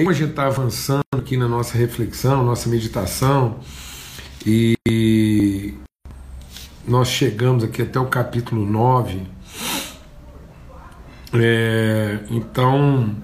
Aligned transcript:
como 0.00 0.08
a 0.08 0.14
gente 0.14 0.30
está 0.30 0.46
avançando 0.46 1.04
aqui 1.14 1.36
na 1.36 1.46
nossa 1.46 1.76
reflexão, 1.76 2.42
nossa 2.42 2.70
meditação, 2.70 3.60
e 4.46 5.74
nós 6.88 7.08
chegamos 7.08 7.62
aqui 7.62 7.82
até 7.82 8.00
o 8.00 8.06
capítulo 8.06 8.64
9. 8.64 9.20
É, 11.34 12.18
então, 12.30 13.14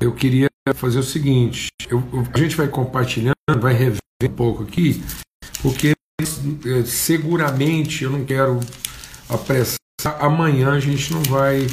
eu 0.00 0.12
queria 0.12 0.48
fazer 0.74 0.98
o 0.98 1.04
seguinte: 1.04 1.68
eu, 1.88 2.02
a 2.34 2.38
gente 2.38 2.56
vai 2.56 2.66
compartilhando, 2.66 3.36
vai 3.60 3.72
rever 3.72 4.00
um 4.24 4.28
pouco 4.30 4.64
aqui, 4.64 5.00
porque 5.62 5.92
é, 6.20 6.82
seguramente 6.86 8.02
eu 8.02 8.10
não 8.10 8.24
quero 8.24 8.58
apressar. 9.28 9.78
Amanhã 10.18 10.72
a 10.72 10.80
gente 10.80 11.12
não 11.12 11.22
vai 11.22 11.68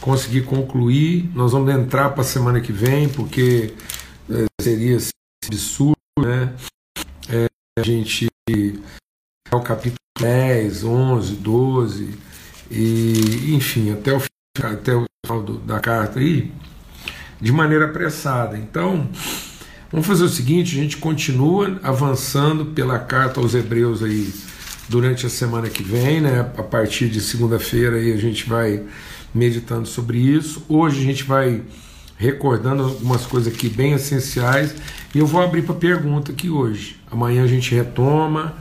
conseguir 0.00 0.42
concluir. 0.42 1.30
Nós 1.34 1.52
vamos 1.52 1.72
entrar 1.72 2.10
para 2.10 2.22
a 2.22 2.24
semana 2.24 2.60
que 2.60 2.72
vem, 2.72 3.08
porque 3.08 3.74
é, 4.30 4.46
seria 4.60 4.98
absurdo, 5.46 5.94
né? 6.20 6.54
É, 7.28 7.46
a 7.78 7.82
gente 7.82 8.28
é 8.46 9.56
o 9.56 9.60
capítulo 9.60 9.96
10, 10.18 10.84
11, 10.84 11.34
12, 11.36 12.18
e 12.70 13.54
enfim, 13.54 13.92
até 13.92 14.12
o, 14.12 14.22
até 14.62 14.94
o 14.94 15.04
final 15.24 15.42
do, 15.42 15.58
da 15.58 15.80
carta 15.80 16.20
aí, 16.20 16.52
de 17.40 17.52
maneira 17.52 17.86
apressada. 17.86 18.56
Então, 18.56 19.08
vamos 19.90 20.06
fazer 20.06 20.24
o 20.24 20.28
seguinte: 20.28 20.78
a 20.78 20.82
gente 20.82 20.96
continua 20.96 21.80
avançando 21.82 22.66
pela 22.66 22.98
carta 22.98 23.40
aos 23.40 23.54
Hebreus 23.54 24.02
aí 24.02 24.32
durante 24.88 25.26
a 25.26 25.30
semana 25.30 25.68
que 25.68 25.82
vem, 25.82 26.20
né? 26.20 26.40
A 26.56 26.62
partir 26.62 27.08
de 27.08 27.20
segunda-feira 27.20 27.96
aí 27.96 28.12
a 28.12 28.16
gente 28.16 28.48
vai 28.48 28.84
meditando 29.34 29.86
sobre 29.86 30.18
isso. 30.18 30.64
Hoje 30.68 31.00
a 31.00 31.04
gente 31.04 31.24
vai 31.24 31.62
recordando 32.16 32.82
algumas 32.82 33.24
coisas 33.24 33.52
aqui 33.52 33.68
bem 33.68 33.92
essenciais 33.92 34.74
e 35.14 35.18
eu 35.18 35.26
vou 35.26 35.40
abrir 35.40 35.62
para 35.62 35.74
pergunta 35.74 36.32
aqui 36.32 36.50
hoje. 36.50 36.96
Amanhã 37.10 37.42
a 37.44 37.46
gente 37.46 37.74
retoma, 37.74 38.54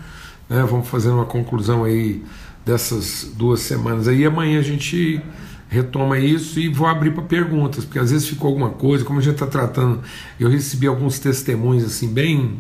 né, 0.50 0.66
vamos 0.70 0.88
fazer 0.88 1.10
uma 1.10 1.26
conclusão 1.26 1.84
aí 1.84 2.24
dessas 2.66 3.32
duas 3.36 3.60
semanas 3.60 4.08
aí. 4.08 4.26
Amanhã 4.26 4.60
a 4.60 4.64
gente 4.64 5.22
retoma 5.68 6.18
isso 6.18 6.60
e 6.60 6.70
vou 6.70 6.88
abrir 6.88 7.12
para 7.12 7.24
perguntas, 7.24 7.86
porque 7.86 8.00
às 8.00 8.12
vezes 8.12 8.28
ficou 8.28 8.48
alguma 8.48 8.70
coisa, 8.70 9.06
como 9.06 9.20
a 9.20 9.22
gente 9.22 9.34
está 9.34 9.46
tratando, 9.46 10.02
eu 10.40 10.50
recebi 10.50 10.88
alguns 10.88 11.20
testemunhos 11.20 11.84
assim 11.84 12.08
bem 12.08 12.60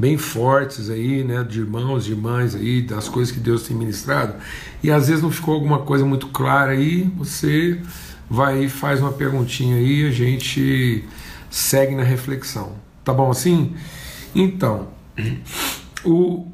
bem 0.00 0.16
fortes 0.16 0.88
aí, 0.88 1.22
né, 1.22 1.44
de 1.44 1.60
irmãos, 1.60 2.06
de 2.06 2.12
irmãs 2.12 2.54
aí, 2.54 2.80
das 2.80 3.06
coisas 3.06 3.32
que 3.32 3.38
Deus 3.38 3.64
tem 3.64 3.76
ministrado, 3.76 4.34
e 4.82 4.90
às 4.90 5.08
vezes 5.08 5.22
não 5.22 5.30
ficou 5.30 5.54
alguma 5.54 5.80
coisa 5.80 6.04
muito 6.04 6.28
clara 6.28 6.72
aí, 6.72 7.02
você 7.16 7.78
vai 8.28 8.64
e 8.64 8.68
faz 8.68 9.00
uma 9.00 9.12
perguntinha 9.12 9.76
aí, 9.76 10.06
a 10.06 10.10
gente 10.10 11.04
segue 11.50 11.94
na 11.94 12.02
reflexão. 12.02 12.76
Tá 13.04 13.12
bom 13.12 13.30
assim? 13.30 13.74
Então, 14.34 14.88
o, 16.02 16.46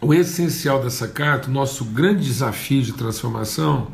o 0.00 0.12
essencial 0.12 0.82
dessa 0.82 1.08
carta, 1.08 1.48
o 1.48 1.52
nosso 1.52 1.86
grande 1.86 2.24
desafio 2.24 2.82
de 2.82 2.92
transformação 2.92 3.92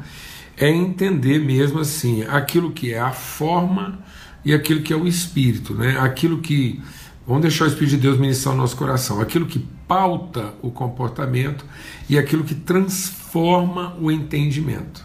é 0.56 0.68
entender 0.68 1.38
mesmo 1.38 1.78
assim 1.78 2.24
aquilo 2.24 2.72
que 2.72 2.92
é 2.92 2.98
a 2.98 3.12
forma 3.12 4.00
e 4.44 4.52
aquilo 4.52 4.82
que 4.82 4.92
é 4.92 4.96
o 4.96 5.06
espírito, 5.06 5.74
né? 5.74 5.98
Aquilo 6.00 6.38
que 6.38 6.80
Vamos 7.28 7.42
deixar 7.42 7.64
o 7.64 7.68
Espírito 7.68 7.90
de 7.90 7.96
Deus 7.98 8.18
ministrar 8.18 8.54
o 8.54 8.56
nosso 8.56 8.74
coração. 8.74 9.20
Aquilo 9.20 9.44
que 9.44 9.58
pauta 9.86 10.54
o 10.62 10.70
comportamento 10.70 11.62
e 12.08 12.16
aquilo 12.16 12.42
que 12.42 12.54
transforma 12.54 13.94
o 14.00 14.10
entendimento. 14.10 15.04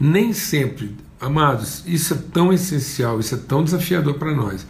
Nem 0.00 0.32
sempre, 0.32 0.96
amados, 1.20 1.84
isso 1.86 2.14
é 2.14 2.16
tão 2.16 2.52
essencial, 2.52 3.20
isso 3.20 3.36
é 3.36 3.38
tão 3.38 3.62
desafiador 3.62 4.14
para 4.14 4.34
nós. 4.34 4.66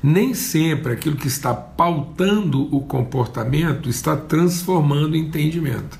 Nem 0.00 0.34
sempre 0.34 0.92
aquilo 0.92 1.16
que 1.16 1.26
está 1.26 1.52
pautando 1.52 2.72
o 2.72 2.80
comportamento 2.82 3.88
está 3.88 4.16
transformando 4.16 5.14
o 5.14 5.16
entendimento. 5.16 5.98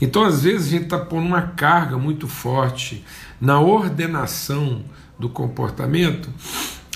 Então, 0.00 0.24
às 0.24 0.42
vezes, 0.42 0.66
a 0.66 0.70
gente 0.70 0.84
está 0.86 0.98
pondo 0.98 1.28
uma 1.28 1.42
carga 1.42 1.96
muito 1.96 2.26
forte 2.26 3.04
na 3.40 3.60
ordenação 3.60 4.84
do 5.16 5.28
comportamento 5.28 6.28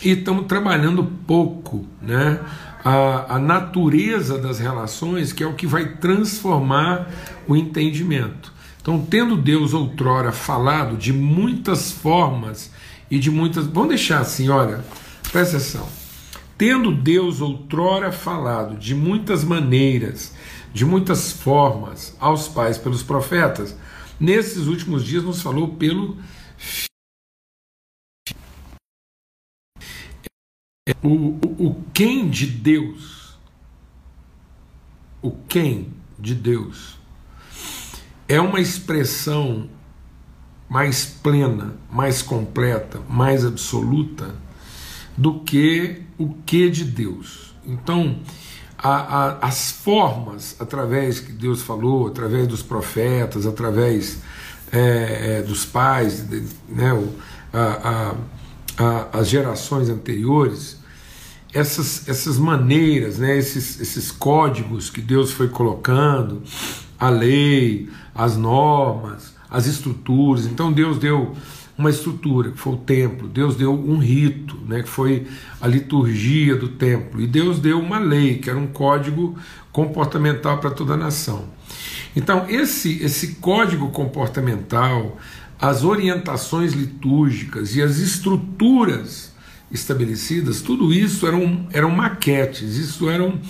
e 0.02 0.10
estamos 0.12 0.46
trabalhando 0.46 1.04
pouco 1.26 1.86
né, 2.00 2.40
a, 2.84 3.36
a 3.36 3.38
natureza 3.38 4.38
das 4.38 4.58
relações, 4.58 5.32
que 5.32 5.42
é 5.42 5.46
o 5.46 5.54
que 5.54 5.66
vai 5.66 5.96
transformar 5.96 7.08
o 7.46 7.54
entendimento. 7.56 8.52
Então, 8.80 9.04
tendo 9.08 9.36
Deus 9.36 9.74
outrora 9.74 10.32
falado 10.32 10.96
de 10.96 11.12
muitas 11.12 11.92
formas 11.92 12.72
e 13.10 13.18
de 13.18 13.30
muitas. 13.30 13.66
Vamos 13.66 13.90
deixar 13.90 14.20
assim, 14.20 14.48
olha, 14.48 14.82
presta 15.30 15.56
atenção. 15.56 15.86
Tendo 16.56 16.94
Deus 16.94 17.40
outrora 17.40 18.12
falado 18.12 18.76
de 18.76 18.94
muitas 18.94 19.44
maneiras, 19.44 20.34
de 20.72 20.84
muitas 20.84 21.32
formas 21.32 22.16
aos 22.20 22.48
pais 22.48 22.78
pelos 22.78 23.02
profetas, 23.02 23.76
nesses 24.18 24.66
últimos 24.66 25.04
dias 25.04 25.24
nos 25.24 25.42
falou 25.42 25.68
pelo 25.68 26.16
o, 31.02 31.08
o, 31.08 31.66
o 31.68 31.84
quem 31.92 32.28
de 32.28 32.46
Deus, 32.46 33.38
o 35.22 35.30
quem 35.30 35.88
de 36.18 36.34
Deus, 36.34 36.98
é 38.28 38.40
uma 38.40 38.60
expressão 38.60 39.68
mais 40.68 41.04
plena, 41.04 41.74
mais 41.90 42.22
completa, 42.22 43.00
mais 43.08 43.44
absoluta 43.44 44.34
do 45.16 45.40
que 45.40 46.02
o 46.16 46.28
que 46.46 46.70
de 46.70 46.84
Deus. 46.84 47.54
Então, 47.66 48.20
a, 48.78 48.90
a, 48.90 49.46
as 49.48 49.70
formas 49.72 50.56
através 50.60 51.20
que 51.20 51.32
Deus 51.32 51.60
falou, 51.60 52.06
através 52.06 52.46
dos 52.46 52.62
profetas, 52.62 53.46
através 53.46 54.18
é, 54.72 55.38
é, 55.38 55.42
dos 55.42 55.64
pais, 55.64 56.24
né, 56.68 56.90
a, 57.52 58.14
as 59.12 59.28
gerações 59.28 59.88
anteriores, 59.88 60.79
essas, 61.52 62.08
essas 62.08 62.38
maneiras, 62.38 63.18
né, 63.18 63.36
esses, 63.36 63.80
esses 63.80 64.10
códigos 64.10 64.88
que 64.90 65.00
Deus 65.00 65.32
foi 65.32 65.48
colocando, 65.48 66.42
a 66.98 67.08
lei, 67.08 67.88
as 68.14 68.36
normas, 68.36 69.34
as 69.50 69.66
estruturas. 69.66 70.46
Então 70.46 70.72
Deus 70.72 70.98
deu 70.98 71.34
uma 71.76 71.90
estrutura, 71.90 72.50
que 72.50 72.58
foi 72.58 72.74
o 72.74 72.76
templo, 72.76 73.26
Deus 73.26 73.56
deu 73.56 73.72
um 73.72 73.98
rito, 73.98 74.56
né, 74.68 74.82
que 74.82 74.88
foi 74.88 75.26
a 75.60 75.66
liturgia 75.66 76.54
do 76.54 76.68
templo, 76.68 77.20
e 77.20 77.26
Deus 77.26 77.58
deu 77.58 77.80
uma 77.80 77.98
lei, 77.98 78.36
que 78.36 78.50
era 78.50 78.58
um 78.58 78.66
código 78.66 79.36
comportamental 79.72 80.58
para 80.58 80.70
toda 80.70 80.92
a 80.92 80.96
nação. 80.96 81.46
Então, 82.14 82.44
esse, 82.48 83.02
esse 83.02 83.36
código 83.36 83.88
comportamental, 83.90 85.16
as 85.58 85.82
orientações 85.82 86.74
litúrgicas 86.74 87.74
e 87.74 87.82
as 87.82 87.98
estruturas 87.98 89.29
estabelecidas, 89.70 90.60
tudo 90.60 90.92
isso 90.92 91.26
eram, 91.26 91.66
eram 91.72 91.90
maquetes, 91.90 92.76
isso 92.76 93.08
eram, 93.08 93.40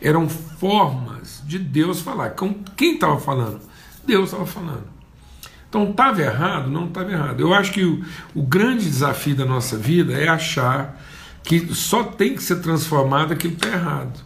eram 0.00 0.28
formas 0.28 1.42
de 1.46 1.58
Deus 1.58 2.00
falar. 2.00 2.34
Quem 2.76 2.94
estava 2.94 3.18
falando? 3.18 3.60
Deus 4.06 4.30
estava 4.30 4.46
falando. 4.46 4.86
Então 5.68 5.90
estava 5.90 6.20
errado? 6.20 6.70
Não 6.70 6.86
estava 6.86 7.12
errado. 7.12 7.40
Eu 7.40 7.52
acho 7.52 7.72
que 7.72 7.84
o, 7.84 8.04
o 8.34 8.42
grande 8.42 8.84
desafio 8.84 9.36
da 9.36 9.44
nossa 9.44 9.76
vida 9.76 10.14
é 10.14 10.28
achar 10.28 11.00
que 11.42 11.74
só 11.74 12.02
tem 12.02 12.34
que 12.34 12.42
ser 12.42 12.56
transformado 12.56 13.32
aquilo 13.32 13.54
que 13.54 13.66
está 13.66 13.76
errado. 13.76 14.20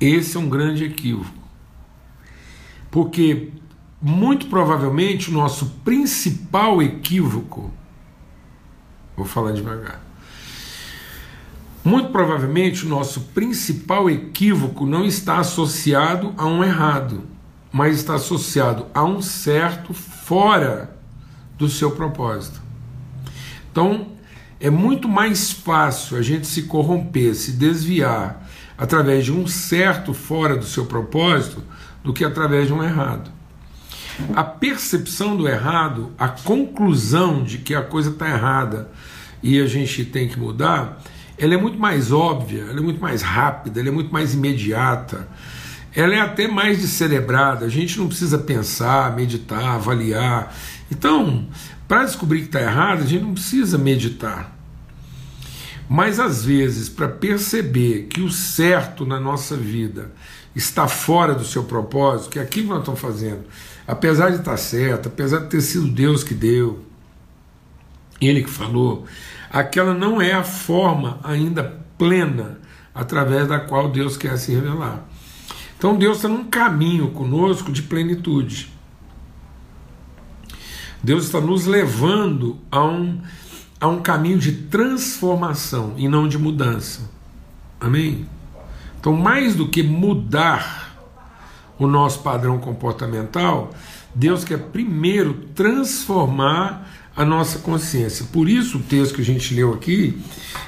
Esse 0.00 0.36
é 0.36 0.40
um 0.40 0.48
grande 0.48 0.84
equívoco. 0.84 1.42
Porque 2.90 3.50
muito 4.02 4.46
provavelmente 4.46 5.30
o 5.30 5.32
nosso 5.32 5.66
principal 5.84 6.82
equívoco, 6.82 7.70
vou 9.16 9.24
falar 9.24 9.52
devagar, 9.52 10.02
muito 11.84 12.10
provavelmente 12.10 12.84
o 12.84 12.88
nosso 12.88 13.20
principal 13.34 14.10
equívoco 14.10 14.84
não 14.84 15.04
está 15.04 15.38
associado 15.38 16.34
a 16.36 16.46
um 16.46 16.64
errado, 16.64 17.22
mas 17.72 17.96
está 17.96 18.14
associado 18.14 18.86
a 18.92 19.04
um 19.04 19.22
certo 19.22 19.94
fora 19.94 20.96
do 21.56 21.68
seu 21.68 21.92
propósito. 21.92 22.60
Então, 23.70 24.08
é 24.60 24.70
muito 24.70 25.08
mais 25.08 25.50
fácil 25.50 26.16
a 26.16 26.22
gente 26.22 26.46
se 26.46 26.64
corromper, 26.64 27.34
se 27.34 27.52
desviar 27.52 28.48
através 28.76 29.24
de 29.24 29.32
um 29.32 29.46
certo 29.46 30.12
fora 30.12 30.56
do 30.56 30.64
seu 30.64 30.86
propósito 30.86 31.62
do 32.02 32.12
que 32.12 32.24
através 32.24 32.66
de 32.66 32.72
um 32.72 32.82
errado. 32.82 33.30
A 34.34 34.44
percepção 34.44 35.36
do 35.36 35.48
errado, 35.48 36.12
a 36.18 36.28
conclusão 36.28 37.42
de 37.42 37.58
que 37.58 37.74
a 37.74 37.82
coisa 37.82 38.10
está 38.10 38.28
errada 38.28 38.90
e 39.42 39.60
a 39.60 39.66
gente 39.66 40.04
tem 40.04 40.28
que 40.28 40.38
mudar, 40.38 41.02
ela 41.38 41.54
é 41.54 41.56
muito 41.56 41.78
mais 41.78 42.12
óbvia, 42.12 42.66
ela 42.68 42.78
é 42.78 42.82
muito 42.82 43.00
mais 43.00 43.22
rápida, 43.22 43.80
ela 43.80 43.88
é 43.88 43.92
muito 43.92 44.12
mais 44.12 44.34
imediata, 44.34 45.28
ela 45.94 46.14
é 46.14 46.20
até 46.20 46.46
mais 46.46 46.80
descerebrada. 46.80 47.66
A 47.66 47.68
gente 47.68 47.98
não 47.98 48.06
precisa 48.06 48.38
pensar, 48.38 49.14
meditar, 49.14 49.74
avaliar 49.74 50.54
Então, 50.90 51.46
para 51.88 52.04
descobrir 52.04 52.40
que 52.40 52.46
está 52.46 52.60
errado, 52.60 53.02
a 53.02 53.06
gente 53.06 53.24
não 53.24 53.34
precisa 53.34 53.76
meditar. 53.76 54.56
Mas 55.88 56.18
às 56.20 56.44
vezes, 56.44 56.88
para 56.88 57.08
perceber 57.08 58.06
que 58.08 58.22
o 58.22 58.30
certo 58.30 59.04
na 59.04 59.20
nossa 59.20 59.56
vida 59.56 60.12
está 60.54 60.86
fora 60.86 61.34
do 61.34 61.44
seu 61.44 61.64
propósito, 61.64 62.30
que 62.30 62.38
é 62.38 62.42
aquilo 62.42 62.66
que 62.66 62.72
nós 62.72 62.80
estamos 62.80 63.00
fazendo, 63.00 63.44
apesar 63.86 64.30
de 64.30 64.36
estar 64.36 64.56
certo, 64.56 65.08
apesar 65.08 65.40
de 65.40 65.46
ter 65.46 65.60
sido 65.60 65.88
Deus 65.88 66.22
que 66.22 66.34
deu, 66.34 66.80
Ele 68.20 68.42
que 68.42 68.50
falou, 68.50 69.06
aquela 69.50 69.94
não 69.94 70.20
é 70.20 70.32
a 70.32 70.44
forma 70.44 71.18
ainda 71.22 71.80
plena 71.96 72.58
através 72.94 73.48
da 73.48 73.58
qual 73.58 73.90
Deus 73.90 74.16
quer 74.16 74.36
se 74.36 74.52
revelar. 74.52 75.06
Então 75.78 75.96
Deus 75.96 76.18
está 76.18 76.28
num 76.28 76.44
caminho 76.44 77.10
conosco 77.10 77.72
de 77.72 77.82
plenitude. 77.82 78.70
Deus 81.02 81.24
está 81.24 81.40
nos 81.40 81.66
levando 81.66 82.58
a 82.70 82.84
um, 82.84 83.20
a 83.80 83.88
um 83.88 84.00
caminho 84.00 84.38
de 84.38 84.52
transformação 84.52 85.94
e 85.96 86.06
não 86.06 86.28
de 86.28 86.38
mudança. 86.38 87.10
Amém? 87.80 88.28
Então, 89.02 89.16
mais 89.16 89.56
do 89.56 89.66
que 89.66 89.82
mudar 89.82 90.96
o 91.76 91.88
nosso 91.88 92.20
padrão 92.20 92.60
comportamental, 92.60 93.74
Deus 94.14 94.44
quer 94.44 94.58
primeiro 94.58 95.34
transformar 95.56 96.88
a 97.16 97.24
nossa 97.24 97.58
consciência. 97.58 98.26
Por 98.32 98.48
isso, 98.48 98.78
o 98.78 98.80
texto 98.80 99.16
que 99.16 99.22
a 99.22 99.24
gente 99.24 99.56
leu 99.56 99.74
aqui 99.74 100.22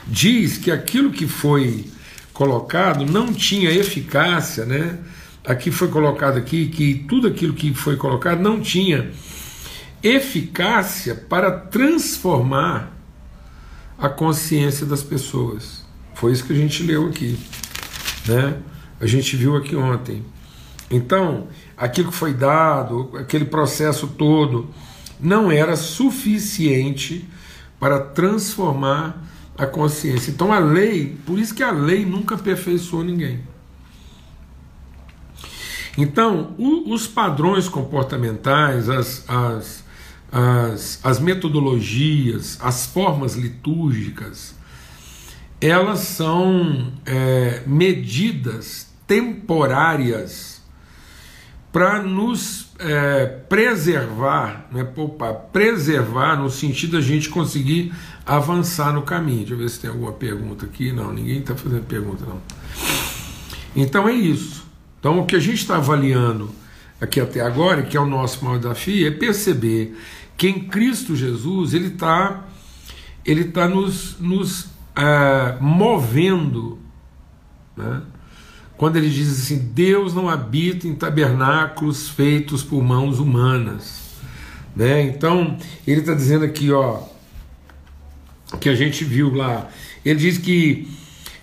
diz 0.05 0.59
que 0.59 0.73
aquilo 0.73 1.13
que 1.13 1.29
foi 1.29 1.89
colocado 2.33 3.07
não 3.07 3.33
tinha 3.33 3.71
eficácia, 3.71 4.65
né? 4.65 4.99
Aqui 5.47 5.71
foi 5.71 5.87
colocado 5.87 6.37
aqui 6.37 6.67
que 6.67 7.05
tudo 7.09 7.29
aquilo 7.29 7.55
que 7.55 7.73
foi 7.73 7.97
colocado 7.97 8.41
não 8.41 8.61
tinha 8.61 9.13
eficácia 10.03 11.15
para 11.15 11.53
transformar 11.53 12.93
a 13.97 14.09
consciência 14.09 14.85
das 14.85 15.05
pessoas. 15.05 15.85
Foi 16.15 16.33
isso 16.33 16.43
que 16.45 16.53
a 16.53 16.57
gente 16.57 16.83
leu 16.83 17.07
aqui, 17.07 17.39
né? 18.27 18.59
A 19.01 19.07
gente 19.07 19.37
viu 19.37 19.57
aqui 19.57 19.77
ontem. 19.77 20.25
Então, 20.91 21.49
aquilo 21.77 22.11
que 22.11 22.17
foi 22.17 22.33
dado, 22.35 23.11
aquele 23.19 23.45
processo 23.45 24.07
todo, 24.07 24.69
não 25.21 25.51
era 25.51 25.77
suficiente 25.77 27.29
para 27.79 28.01
transformar 28.01 29.23
a 29.57 29.67
consciência. 29.67 30.31
Então 30.31 30.53
a 30.53 30.59
lei, 30.59 31.17
por 31.25 31.39
isso 31.39 31.55
que 31.55 31.63
a 31.63 31.71
lei 31.71 32.05
nunca 32.05 32.35
aperfeiçoou 32.35 33.05
ninguém. 33.05 33.41
Então, 35.97 36.55
o, 36.59 36.93
os 36.93 37.07
padrões 37.07 37.69
comportamentais, 37.69 38.89
as, 38.89 39.25
as, 39.29 39.85
as, 40.31 41.01
as 41.05 41.21
metodologias, 41.21 42.59
as 42.61 42.87
formas 42.87 43.37
litúrgicas, 43.37 44.57
elas 45.67 46.01
são 46.01 46.93
é, 47.07 47.63
medidas 47.67 48.93
temporárias 49.07 50.63
para 51.73 52.03
nos 52.03 52.69
é, 52.79 53.25
preservar, 53.49 54.69
né, 54.71 54.85
poupar, 54.85 55.33
preservar 55.51 56.37
no 56.37 56.51
sentido 56.51 56.99
da 56.99 57.01
gente 57.01 57.31
conseguir 57.31 57.95
avançar 58.27 58.93
no 58.93 59.03
caminho. 59.03 59.39
Deixa 59.39 59.55
eu 59.55 59.59
ver 59.59 59.71
se 59.71 59.81
tem 59.81 59.89
alguma 59.89 60.13
pergunta 60.13 60.67
aqui. 60.67 60.93
Não, 60.93 61.11
ninguém 61.11 61.39
está 61.39 61.55
fazendo 61.55 61.85
pergunta, 61.85 62.27
não. 62.27 62.43
Então 63.75 64.07
é 64.07 64.13
isso. 64.13 64.67
Então 65.01 65.19
o 65.19 65.25
que 65.25 65.35
a 65.35 65.41
gente 65.41 65.61
está 65.63 65.77
avaliando 65.77 66.51
aqui 67.01 67.21
até 67.21 67.41
agora, 67.41 67.83
que 67.83 67.97
é 67.97 68.01
o 68.01 68.07
nosso 68.07 68.45
maior 68.45 68.59
desafio, 68.59 69.09
é 69.09 69.11
perceber 69.11 69.99
que 70.37 70.47
em 70.47 70.61
Cristo 70.61 71.17
Jesus 71.17 71.73
ele 71.73 71.89
está 71.89 72.45
ele 73.25 73.45
tá 73.45 73.67
nos, 73.67 74.19
nos 74.21 74.74
movendo, 75.61 76.79
né? 77.77 78.03
quando 78.77 78.97
ele 78.97 79.11
diz 79.11 79.31
assim: 79.31 79.59
Deus 79.59 80.15
não 80.15 80.29
habita 80.29 80.87
em 80.87 80.95
tabernáculos 80.95 82.09
feitos 82.09 82.63
por 82.63 82.83
mãos 82.83 83.19
humanas. 83.19 84.03
Né? 84.75 85.03
Então, 85.03 85.57
ele 85.87 86.01
está 86.01 86.15
dizendo 86.15 86.45
aqui, 86.45 86.73
ó, 86.73 87.03
que 88.61 88.69
a 88.69 88.75
gente 88.75 89.05
viu 89.05 89.35
lá. 89.35 89.69
Ele 90.05 90.19
diz 90.19 90.39
que 90.39 90.89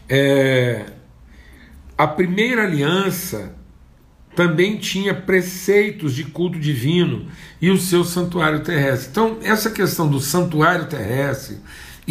é, 0.08 0.86
a 1.98 2.08
primeira 2.08 2.64
aliança 2.64 3.56
também 4.36 4.78
tinha 4.78 5.14
preceitos 5.14 6.14
de 6.14 6.24
culto 6.26 6.60
divino 6.60 7.28
e 7.62 7.70
o 7.70 7.78
seu 7.78 8.04
santuário 8.04 8.62
terrestre. 8.62 9.10
Então, 9.10 9.38
essa 9.42 9.70
questão 9.70 10.10
do 10.10 10.20
santuário 10.20 10.86
terrestre 10.88 11.58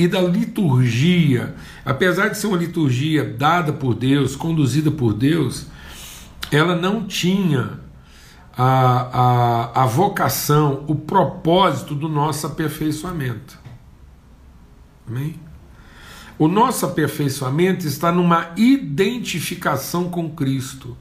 e 0.01 0.09
da 0.09 0.23
liturgia, 0.23 1.55
apesar 1.85 2.29
de 2.29 2.39
ser 2.39 2.47
uma 2.47 2.57
liturgia 2.57 3.23
dada 3.23 3.71
por 3.71 3.95
Deus, 3.95 4.35
conduzida 4.35 4.91
por 4.91 5.13
Deus, 5.13 5.67
ela 6.51 6.75
não 6.75 7.07
tinha 7.07 7.81
a, 8.57 9.75
a, 9.75 9.83
a 9.83 9.87
vocação, 9.87 10.87
o 10.89 10.95
propósito 10.95 11.95
do 11.95 12.09
nosso 12.09 12.47
aperfeiçoamento. 12.47 13.59
Amém? 15.07 15.39
O 16.39 16.49
nosso 16.49 16.87
aperfeiçoamento 16.87 17.87
está 17.87 18.11
numa 18.11 18.53
identificação 18.57 20.09
com 20.09 20.31
Cristo 20.31 20.97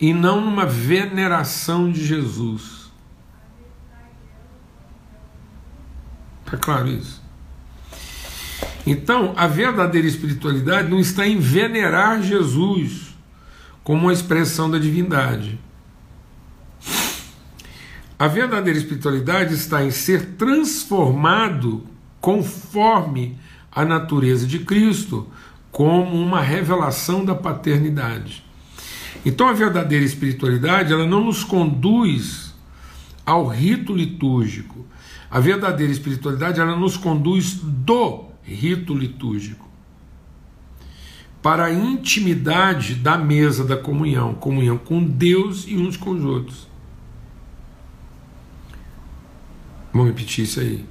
e 0.00 0.14
não 0.14 0.40
numa 0.40 0.64
veneração 0.64 1.90
de 1.90 2.06
Jesus. 2.06 2.88
Está 6.44 6.56
claro 6.56 6.86
isso? 6.86 7.26
Então, 8.90 9.34
a 9.36 9.46
verdadeira 9.46 10.08
espiritualidade 10.08 10.88
não 10.88 10.98
está 10.98 11.28
em 11.28 11.38
venerar 11.38 12.22
Jesus 12.22 13.14
como 13.84 14.04
uma 14.04 14.14
expressão 14.14 14.70
da 14.70 14.78
divindade. 14.78 15.60
A 18.18 18.26
verdadeira 18.26 18.78
espiritualidade 18.78 19.52
está 19.52 19.84
em 19.84 19.90
ser 19.90 20.36
transformado 20.38 21.84
conforme 22.18 23.38
a 23.70 23.84
natureza 23.84 24.46
de 24.46 24.60
Cristo, 24.60 25.28
como 25.70 26.16
uma 26.16 26.40
revelação 26.40 27.26
da 27.26 27.34
paternidade. 27.34 28.42
Então 29.22 29.48
a 29.48 29.52
verdadeira 29.52 30.06
espiritualidade, 30.06 30.94
ela 30.94 31.06
não 31.06 31.22
nos 31.22 31.44
conduz 31.44 32.54
ao 33.26 33.46
rito 33.46 33.92
litúrgico. 33.92 34.86
A 35.30 35.38
verdadeira 35.40 35.92
espiritualidade, 35.92 36.58
ela 36.58 36.74
nos 36.74 36.96
conduz 36.96 37.52
do 37.62 38.27
rito 38.48 38.94
litúrgico 38.94 39.68
para 41.42 41.66
a 41.66 41.72
intimidade 41.72 42.94
da 42.94 43.16
mesa 43.16 43.64
da 43.64 43.76
comunhão, 43.76 44.34
comunhão 44.34 44.76
com 44.76 45.02
Deus 45.02 45.66
e 45.68 45.76
uns 45.76 45.96
com 45.96 46.10
os 46.10 46.24
outros. 46.24 46.68
Vamos 49.92 50.08
repetir 50.08 50.44
isso 50.44 50.60
aí. 50.60 50.84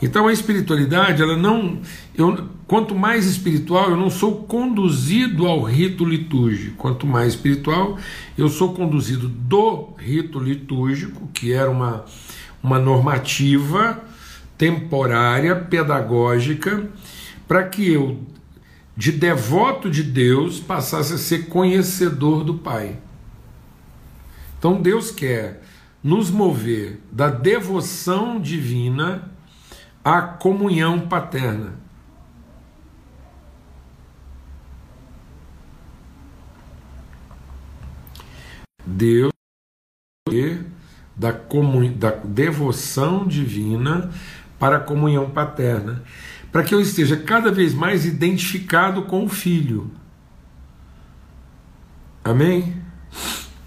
Então 0.00 0.28
a 0.28 0.32
espiritualidade, 0.32 1.22
ela 1.22 1.36
não. 1.36 1.80
Eu, 2.14 2.48
quanto 2.66 2.94
mais 2.94 3.26
espiritual, 3.26 3.90
eu 3.90 3.96
não 3.96 4.10
sou 4.10 4.44
conduzido 4.44 5.46
ao 5.46 5.62
rito 5.62 6.04
litúrgico. 6.04 6.76
Quanto 6.76 7.06
mais 7.06 7.34
espiritual, 7.34 7.98
eu 8.36 8.48
sou 8.48 8.74
conduzido 8.74 9.28
do 9.28 9.94
rito 9.98 10.38
litúrgico, 10.38 11.28
que 11.32 11.52
era 11.52 11.70
uma, 11.70 12.04
uma 12.62 12.78
normativa 12.78 14.02
temporária, 14.56 15.56
pedagógica, 15.56 16.88
para 17.46 17.64
que 17.64 17.92
eu, 17.92 18.20
de 18.96 19.12
devoto 19.12 19.90
de 19.90 20.02
Deus, 20.02 20.60
passasse 20.60 21.14
a 21.14 21.18
ser 21.18 21.48
conhecedor 21.48 22.44
do 22.44 22.54
Pai. 22.54 22.98
Então 24.58 24.80
Deus 24.80 25.10
quer 25.10 25.62
nos 26.02 26.30
mover 26.30 27.00
da 27.10 27.28
devoção 27.28 28.40
divina 28.40 29.30
a 30.02 30.20
comunhão 30.22 31.08
paterna. 31.08 31.82
Deus 38.86 39.32
da, 41.16 41.32
da 41.96 42.10
devoção 42.10 43.26
divina 43.26 44.10
para 44.58 44.76
a 44.76 44.80
comunhão 44.80 45.30
paterna, 45.30 46.02
para 46.50 46.62
que 46.62 46.74
eu 46.74 46.80
esteja 46.80 47.16
cada 47.16 47.50
vez 47.50 47.74
mais 47.74 48.06
identificado 48.06 49.02
com 49.02 49.24
o 49.24 49.28
Filho. 49.28 49.90
Amém? 52.22 52.74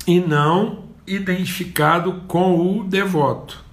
E 0.07 0.19
não 0.19 0.85
identificado 1.05 2.23
com 2.27 2.79
o 2.79 2.83
devoto. 2.83 3.63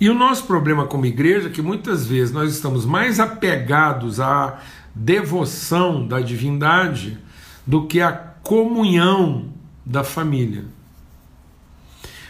E 0.00 0.10
o 0.10 0.14
nosso 0.14 0.44
problema 0.46 0.86
como 0.86 1.06
igreja 1.06 1.48
é 1.48 1.50
que 1.50 1.62
muitas 1.62 2.06
vezes 2.06 2.32
nós 2.32 2.52
estamos 2.52 2.84
mais 2.84 3.20
apegados 3.20 4.20
à 4.20 4.58
devoção 4.94 6.06
da 6.06 6.20
divindade 6.20 7.18
do 7.66 7.86
que 7.86 8.00
à 8.00 8.12
comunhão 8.12 9.52
da 9.84 10.04
família. 10.04 10.64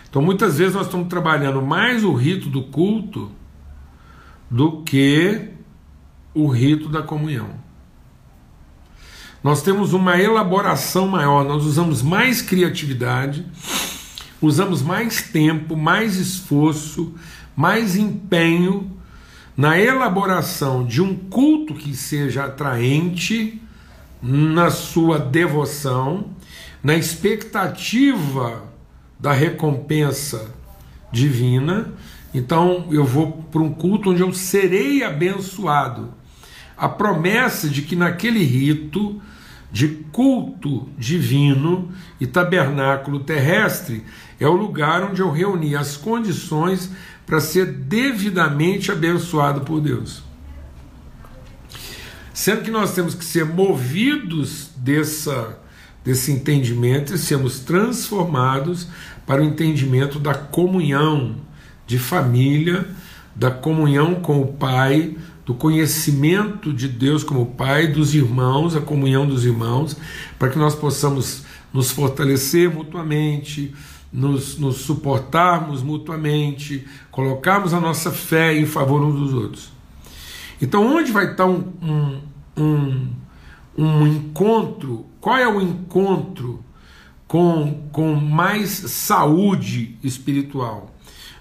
Então 0.08 0.22
muitas 0.22 0.58
vezes 0.58 0.74
nós 0.74 0.86
estamos 0.86 1.08
trabalhando 1.08 1.60
mais 1.60 2.04
o 2.04 2.12
rito 2.12 2.48
do 2.48 2.62
culto 2.64 3.30
do 4.50 4.82
que 4.82 5.50
o 6.34 6.48
rito 6.48 6.88
da 6.88 7.02
comunhão. 7.02 7.50
Nós 9.42 9.62
temos 9.62 9.92
uma 9.92 10.18
elaboração 10.18 11.06
maior, 11.06 11.44
nós 11.44 11.64
usamos 11.64 12.00
mais 12.02 12.40
criatividade, 12.40 13.44
usamos 14.40 14.80
mais 14.82 15.22
tempo, 15.22 15.76
mais 15.76 16.16
esforço, 16.16 17.14
mais 17.54 17.94
empenho 17.94 18.90
na 19.56 19.78
elaboração 19.78 20.84
de 20.84 21.00
um 21.00 21.14
culto 21.14 21.74
que 21.74 21.94
seja 21.94 22.46
atraente 22.46 23.60
na 24.22 24.70
sua 24.70 25.18
devoção, 25.18 26.30
na 26.82 26.94
expectativa 26.94 28.64
da 29.20 29.32
recompensa 29.32 30.50
divina. 31.12 31.92
Então 32.34 32.88
eu 32.90 33.04
vou 33.04 33.44
para 33.52 33.62
um 33.62 33.72
culto 33.72 34.10
onde 34.10 34.20
eu 34.20 34.32
serei 34.32 35.04
abençoado. 35.04 36.12
A 36.76 36.88
promessa 36.88 37.68
de 37.68 37.82
que 37.82 37.94
naquele 37.94 38.42
rito 38.44 39.22
de 39.70 39.88
culto 40.10 40.88
divino 40.98 41.90
e 42.20 42.26
tabernáculo 42.26 43.20
terrestre 43.20 44.04
é 44.40 44.48
o 44.48 44.56
lugar 44.56 45.04
onde 45.04 45.22
eu 45.22 45.30
reuni 45.30 45.76
as 45.76 45.96
condições 45.96 46.90
para 47.24 47.40
ser 47.40 47.66
devidamente 47.66 48.90
abençoado 48.90 49.62
por 49.62 49.80
Deus. 49.80 50.22
Sendo 52.32 52.62
que 52.62 52.70
nós 52.70 52.94
temos 52.94 53.14
que 53.14 53.24
ser 53.24 53.44
movidos 53.44 54.70
dessa, 54.76 55.58
desse 56.04 56.32
entendimento 56.32 57.14
e 57.14 57.18
sermos 57.18 57.60
transformados 57.60 58.88
para 59.24 59.40
o 59.40 59.44
entendimento 59.44 60.18
da 60.18 60.34
comunhão 60.34 61.36
de 61.86 61.98
família, 61.98 62.86
da 63.34 63.50
comunhão 63.50 64.16
com 64.16 64.40
o 64.40 64.46
Pai, 64.46 65.16
do 65.44 65.54
conhecimento 65.54 66.72
de 66.72 66.88
Deus 66.88 67.22
como 67.22 67.46
Pai, 67.46 67.88
dos 67.88 68.14
irmãos, 68.14 68.74
a 68.74 68.80
comunhão 68.80 69.26
dos 69.26 69.44
irmãos, 69.44 69.96
para 70.38 70.48
que 70.48 70.58
nós 70.58 70.74
possamos 70.74 71.44
nos 71.72 71.90
fortalecer 71.90 72.72
mutuamente, 72.72 73.74
nos, 74.12 74.56
nos 74.58 74.76
suportarmos 74.76 75.82
mutuamente, 75.82 76.86
colocarmos 77.10 77.74
a 77.74 77.80
nossa 77.80 78.12
fé 78.12 78.56
em 78.56 78.64
favor 78.64 79.02
uns 79.02 79.18
dos 79.18 79.34
outros. 79.34 79.72
Então, 80.62 80.96
onde 80.96 81.10
vai 81.10 81.32
estar 81.32 81.46
um, 81.46 81.72
um, 81.82 82.20
um, 82.56 83.08
um 83.76 84.06
encontro? 84.06 85.06
Qual 85.20 85.36
é 85.36 85.48
o 85.48 85.60
encontro 85.60 86.64
com, 87.26 87.88
com 87.90 88.14
mais 88.14 88.70
saúde 88.70 89.98
espiritual? 90.02 90.93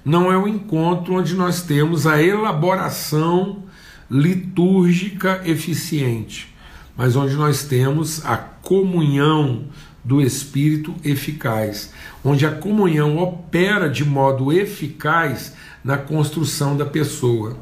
Não 0.05 0.31
é 0.31 0.37
o 0.37 0.47
encontro 0.47 1.15
onde 1.15 1.33
nós 1.33 1.61
temos 1.61 2.05
a 2.05 2.21
elaboração 2.21 3.63
litúrgica 4.09 5.41
eficiente, 5.45 6.53
mas 6.95 7.15
onde 7.15 7.35
nós 7.35 7.63
temos 7.63 8.25
a 8.25 8.37
comunhão 8.37 9.63
do 10.03 10.21
Espírito 10.21 10.93
eficaz, 11.03 11.93
onde 12.23 12.45
a 12.45 12.51
comunhão 12.51 13.17
opera 13.17 13.89
de 13.89 14.03
modo 14.03 14.51
eficaz 14.51 15.53
na 15.83 15.97
construção 15.97 16.75
da 16.75 16.85
pessoa, 16.85 17.57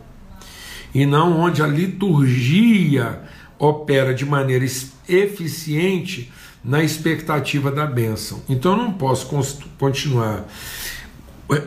e 0.94 1.06
não 1.06 1.40
onde 1.40 1.62
a 1.62 1.68
liturgia 1.68 3.22
opera 3.60 4.14
de 4.14 4.26
maneira 4.26 4.66
eficiente 5.08 6.32
na 6.64 6.84
expectativa 6.84 7.72
da 7.72 7.86
bênção. 7.86 8.42
Então 8.50 8.72
eu 8.72 8.78
não 8.78 8.94
posso 8.94 9.28
continuar 9.78 10.46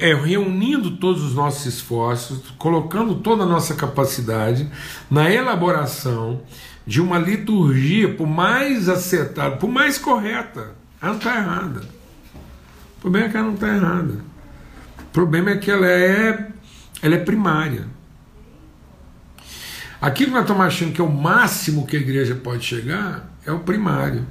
é, 0.00 0.14
reunindo 0.14 0.96
todos 0.96 1.22
os 1.22 1.34
nossos 1.34 1.66
esforços, 1.66 2.40
colocando 2.58 3.16
toda 3.16 3.42
a 3.42 3.46
nossa 3.46 3.74
capacidade 3.74 4.68
na 5.10 5.30
elaboração 5.30 6.42
de 6.86 7.00
uma 7.00 7.18
liturgia, 7.18 8.14
por 8.14 8.26
mais 8.26 8.88
acertada, 8.88 9.56
por 9.56 9.68
mais 9.68 9.98
correta, 9.98 10.72
ela 11.00 11.12
não 11.12 11.18
está 11.18 11.36
errada. 11.36 11.80
O 12.98 13.00
problema 13.00 13.26
é 13.26 13.30
que 13.30 13.36
ela 13.36 13.46
não 13.46 13.54
está 13.54 13.68
errada. 13.68 14.24
O 15.00 15.12
problema 15.12 15.50
é 15.50 15.56
que 15.56 15.70
ela 15.70 15.86
é, 15.86 16.48
ela 17.02 17.14
é 17.14 17.18
primária. 17.18 17.86
Aquilo 20.00 20.28
que 20.28 20.34
nós 20.34 20.44
estamos 20.44 20.66
achando 20.66 20.92
que 20.92 21.00
é 21.00 21.04
o 21.04 21.10
máximo 21.10 21.86
que 21.86 21.96
a 21.96 22.00
igreja 22.00 22.34
pode 22.34 22.64
chegar 22.64 23.30
é 23.46 23.52
o 23.52 23.60
primário. 23.60 24.26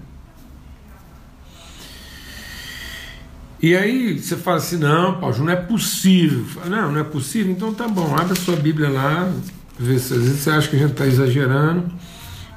E 3.63 3.77
aí 3.77 4.19
você 4.19 4.35
fala 4.35 4.57
assim, 4.57 4.75
não, 4.75 5.21
Paulo, 5.21 5.37
não 5.37 5.49
é 5.49 5.55
possível. 5.55 6.45
Não, 6.65 6.91
não 6.91 6.99
é 6.99 7.03
possível, 7.05 7.49
então 7.49 7.73
tá 7.73 7.87
bom, 7.87 8.13
abre 8.13 8.33
a 8.33 8.35
sua 8.35 8.57
Bíblia 8.57 8.89
lá, 8.89 9.33
vê 9.79 9.97
se 9.97 10.13
às 10.13 10.19
vezes 10.19 10.39
você 10.41 10.49
acha 10.49 10.67
que 10.67 10.75
a 10.75 10.79
gente 10.79 10.91
está 10.91 11.07
exagerando. 11.07 11.89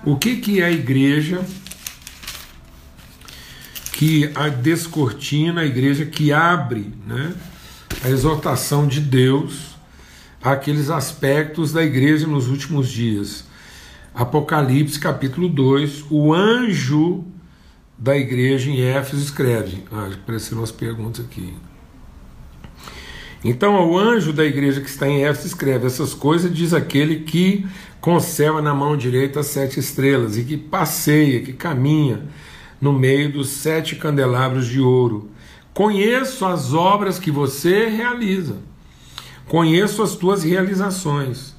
O 0.05 0.17
que, 0.17 0.39
que 0.39 0.61
é 0.61 0.65
a 0.65 0.71
igreja 0.73 1.41
que 3.93 4.33
a 4.35 4.49
descortina, 4.49 5.61
a 5.61 5.65
igreja 5.65 6.05
que 6.05 6.33
abre 6.33 6.93
né, 7.07 7.35
a 8.05 8.09
exortação 8.09 8.89
de 8.89 8.99
Deus 8.99 9.77
àqueles 10.43 10.91
aspectos 10.91 11.73
da 11.73 11.85
igreja 11.85 12.27
nos 12.27 12.49
últimos 12.49 12.89
dias. 12.89 13.45
Apocalipse 14.13 14.99
capítulo 14.99 15.49
2, 15.49 16.07
o 16.11 16.35
anjo 16.35 17.25
da 17.99 18.17
igreja 18.17 18.71
em 18.71 18.81
Éfeso 18.81 19.23
escreve. 19.23 19.85
Ah, 19.91 20.11
apareceram 20.13 20.61
umas 20.61 20.73
perguntas 20.73 21.25
aqui. 21.25 21.55
Então, 23.45 23.77
ao 23.77 23.97
anjo 23.97 24.33
da 24.33 24.45
igreja 24.45 24.81
que 24.81 24.89
está 24.89 25.09
em 25.09 25.25
Éfeso 25.25 25.49
escreve 25.49 25.87
essas 25.87 26.13
coisas, 26.13 26.53
diz 26.53 26.75
aquele 26.75 27.21
que 27.21 27.67
conserva 28.01 28.61
na 28.61 28.75
mão 28.75 28.97
direita 28.97 29.41
as 29.41 29.47
sete 29.47 29.79
estrelas 29.79 30.37
e 30.37 30.45
que 30.45 30.57
passeia, 30.57 31.43
que 31.43 31.53
caminha 31.53 32.27
no 32.81 32.93
meio 32.93 33.33
dos 33.33 33.49
sete 33.49 33.97
candelabros 33.97 34.67
de 34.67 34.81
ouro. 34.81 35.31
Conheço 35.73 36.45
as 36.45 36.73
obras 36.73 37.19
que 37.19 37.31
você 37.31 37.87
realiza, 37.87 38.57
conheço 39.47 40.03
as 40.03 40.15
tuas 40.15 40.43
realizações, 40.43 41.55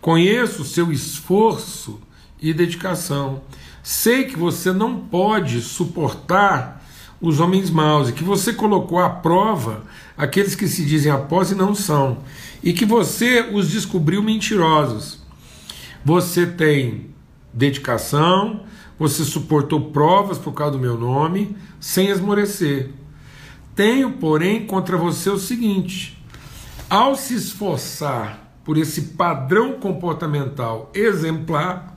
conheço 0.00 0.62
o 0.62 0.64
seu 0.64 0.92
esforço 0.92 2.00
e 2.40 2.54
dedicação 2.54 3.42
Sei 3.88 4.24
que 4.24 4.36
você 4.36 4.72
não 4.72 4.98
pode 4.98 5.62
suportar 5.62 6.84
os 7.20 7.38
homens 7.38 7.70
maus 7.70 8.08
e 8.08 8.12
que 8.12 8.24
você 8.24 8.52
colocou 8.52 8.98
à 8.98 9.08
prova 9.08 9.84
aqueles 10.18 10.56
que 10.56 10.66
se 10.66 10.84
dizem 10.84 11.12
após 11.12 11.52
e 11.52 11.54
não 11.54 11.72
são, 11.72 12.18
e 12.64 12.72
que 12.72 12.84
você 12.84 13.48
os 13.52 13.70
descobriu 13.70 14.24
mentirosos. 14.24 15.20
Você 16.04 16.44
tem 16.44 17.14
dedicação, 17.54 18.64
você 18.98 19.22
suportou 19.22 19.92
provas 19.92 20.36
por 20.36 20.52
causa 20.52 20.72
do 20.72 20.80
meu 20.80 20.98
nome, 20.98 21.56
sem 21.78 22.08
esmorecer. 22.08 22.90
Tenho, 23.76 24.14
porém, 24.14 24.66
contra 24.66 24.96
você 24.96 25.30
o 25.30 25.38
seguinte: 25.38 26.20
ao 26.90 27.14
se 27.14 27.34
esforçar 27.34 28.58
por 28.64 28.76
esse 28.76 29.00
padrão 29.14 29.74
comportamental 29.74 30.90
exemplar, 30.92 31.95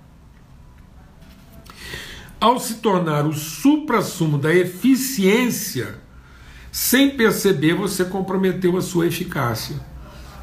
ao 2.39 2.59
se 2.59 2.75
tornar 2.75 3.25
o 3.25 3.33
supra-sumo 3.33 4.37
da 4.37 4.53
eficiência, 4.53 5.99
sem 6.71 7.09
perceber, 7.17 7.73
você 7.73 8.05
comprometeu 8.05 8.77
a 8.77 8.81
sua 8.81 9.07
eficácia, 9.07 9.75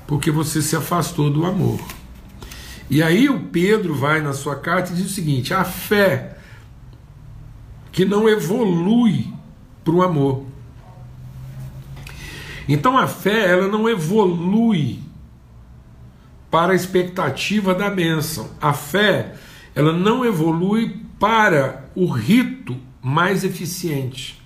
porque 0.07 0.31
você 0.31 0.61
se 0.61 0.77
afastou 0.77 1.31
do 1.31 1.47
amor. 1.47 1.81
E 2.91 3.03
aí 3.03 3.29
o 3.29 3.41
Pedro 3.41 3.95
vai 3.95 4.21
na 4.21 4.33
sua 4.33 4.57
carta 4.57 4.93
e 4.93 4.97
diz 4.97 5.07
o 5.07 5.15
seguinte: 5.15 5.55
a 5.55 5.65
fé 5.65 6.39
que 7.91 8.05
não 8.05 8.29
evolui 8.29 9.33
para 9.83 9.95
o 9.95 10.03
amor. 10.03 10.45
Então 12.69 12.99
a 12.99 13.07
fé 13.07 13.51
ela 13.51 13.69
não 13.69 13.89
evolui 13.89 15.01
para 16.51 16.73
a 16.73 16.77
expectativa 16.77 17.75
da 17.75 17.89
bênção. 17.89 18.51
A 18.61 18.73
fé 18.73 19.35
ela 19.75 19.93
não 19.93 20.25
evolui 20.25 21.01
para 21.19 21.86
o 21.97 22.07
rito 22.07 22.77
mais 23.03 23.43
eficiente. 23.43 24.41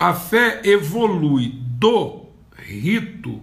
A 0.00 0.14
fé 0.14 0.62
evolui 0.64 1.52
do 1.78 2.22
rito 2.56 3.40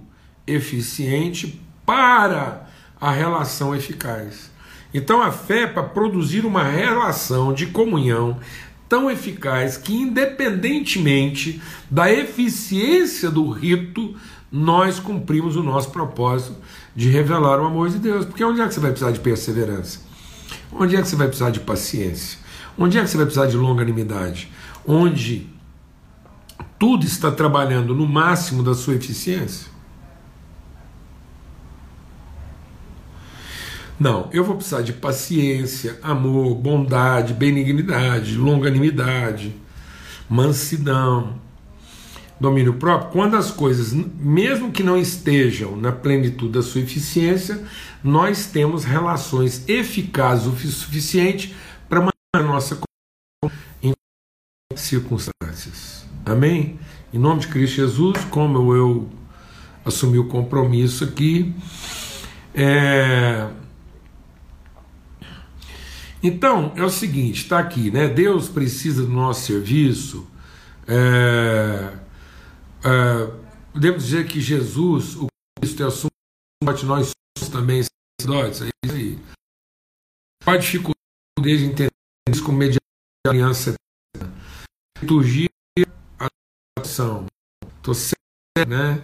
eficiente 0.48 1.62
para 1.86 2.68
a 3.00 3.12
relação 3.12 3.76
eficaz. 3.76 4.50
Então 4.92 5.22
a 5.22 5.32
fé 5.32 5.62
é 5.62 5.68
para 5.68 5.84
produzir 5.84 6.46
uma 6.46 6.64
relação 6.64 7.54
de 7.54 7.68
comunhão 7.68 8.40
tão 8.90 9.12
eficaz 9.12 9.78
que, 9.78 9.94
independentemente 9.94 11.62
da 11.92 12.12
eficiência 12.12 13.30
do 13.30 13.50
rito, 13.50 14.16
nós 14.52 15.00
cumprimos 15.00 15.56
o 15.56 15.64
nosso 15.64 15.92
propósito 15.92 16.56
de 16.96 17.10
revelar 17.10 17.60
o 17.60 17.66
amor 17.66 17.90
de 17.90 18.00
Deus. 18.00 18.26
Porque 18.26 18.44
onde 18.44 18.62
é 18.62 18.68
que 18.68 18.74
você 18.74 18.80
vai 18.80 18.92
precisar 18.92 19.12
de 19.12 19.20
perseverança? 19.20 20.00
Onde 20.72 20.96
é 20.96 21.02
que 21.02 21.08
você 21.08 21.16
vai 21.16 21.28
precisar 21.28 21.52
de 21.52 21.60
paciência? 21.60 22.45
Onde 22.78 22.98
é 22.98 23.02
que 23.02 23.08
você 23.08 23.18
vai 23.18 23.26
precisar 23.26 23.48
de 23.48 23.56
longanimidade? 23.56 24.52
Onde 24.86 25.48
tudo 26.78 27.06
está 27.06 27.32
trabalhando 27.32 27.96
no 27.96 28.06
máximo 28.06 28.62
da 28.62 28.74
sua 28.74 28.96
eficiência? 28.96 29.74
Não, 33.98 34.30
eu 34.34 34.44
vou 34.44 34.58
precisar 34.58 34.82
de 34.82 34.92
paciência, 34.92 35.98
amor, 36.04 36.56
bondade, 36.56 37.34
benignidade, 37.34 38.36
longanimidade, 38.36 39.56
mansidão, 40.30 41.36
domínio 42.38 42.74
próprio. 42.74 43.12
Quando 43.12 43.38
as 43.38 43.52
coisas, 43.52 43.94
mesmo 43.94 44.70
que 44.70 44.84
não 44.84 44.98
estejam 44.98 45.78
na 45.78 45.94
plenitude 45.94 46.52
da 46.52 46.62
sua 46.62 46.82
eficiência, 46.82 47.64
nós 48.04 48.48
temos 48.48 48.84
relações 48.84 49.64
eficazes 49.66 50.46
o 50.46 50.52
suficiente 50.52 51.56
a 52.36 52.44
nossa 52.44 52.80
em 53.82 53.94
circunstâncias. 54.76 56.06
Amém? 56.26 56.80
Em 57.14 57.18
nome 57.18 57.42
de 57.42 57.48
Cristo 57.48 57.76
Jesus, 57.76 58.24
como 58.26 58.74
eu 58.74 59.10
assumi 59.86 60.18
o 60.18 60.28
compromisso 60.28 61.04
aqui, 61.04 61.54
é, 62.54 63.50
então, 66.28 66.74
é 66.76 66.84
o 66.84 66.90
seguinte, 66.90 67.44
está 67.44 67.60
aqui, 67.60 67.92
né? 67.92 68.08
Deus 68.08 68.50
precisa 68.50 69.04
do 69.04 69.12
nosso 69.12 69.46
serviço. 69.46 70.28
É, 70.88 71.94
é, 72.84 73.32
podemos 73.72 74.06
dizer 74.06 74.26
que 74.26 74.42
Jesus, 74.42 75.16
o 75.18 75.28
Cristo, 75.60 75.84
é 75.84 75.86
o 75.86 75.92
sumo 75.92 76.10
nós 76.64 77.12
somos 77.38 77.52
também 77.52 77.84
sacerdotes, 78.20 78.62
é 78.64 78.70
isso 78.84 78.96
aí. 78.96 79.20
Qual 80.44 80.58
dificuldade 80.58 80.96
de 81.44 81.66
entender 81.66 81.95
com 82.40 82.52
mediante 82.52 82.80
a 83.26 83.30
aliança 83.30 83.74
eterna? 84.16 84.34
Liturgia, 85.02 85.50
ação. 86.80 87.26
Estou 87.78 87.94
certo, 87.94 88.70
né? 88.70 89.02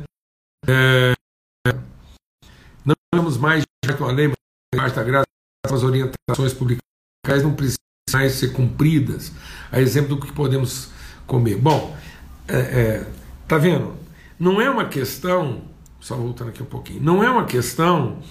É, 0.68 1.14
não 2.86 2.96
temos 3.14 3.38
mais 3.38 3.64
de 3.64 3.94
uma 3.94 4.12
lei, 4.12 4.32
mas 4.76 4.94
da 4.94 5.04
graça, 5.04 5.26
as 5.66 5.84
orientações 5.84 6.54
publicadas 6.54 7.44
não 7.44 7.56
precisam 7.56 7.78
mais 8.14 8.34
ser 8.34 8.54
cumpridas, 8.54 9.32
a 9.72 9.80
exemplo 9.80 10.16
do 10.16 10.26
que 10.26 10.32
podemos 10.34 10.90
comer. 11.26 11.58
Bom, 11.58 11.96
é, 12.48 12.58
é, 12.58 13.12
tá 13.48 13.58
vendo? 13.58 13.96
Não 14.40 14.60
é 14.60 14.70
uma 14.70 14.88
questão, 14.88 15.64
só 16.00 16.16
voltando 16.16 16.50
aqui 16.50 16.64
um 16.64 16.68
pouquinho, 16.68 17.02
não 17.02 17.24
é 17.24 17.30
uma 17.30 17.46
questão 17.46 18.22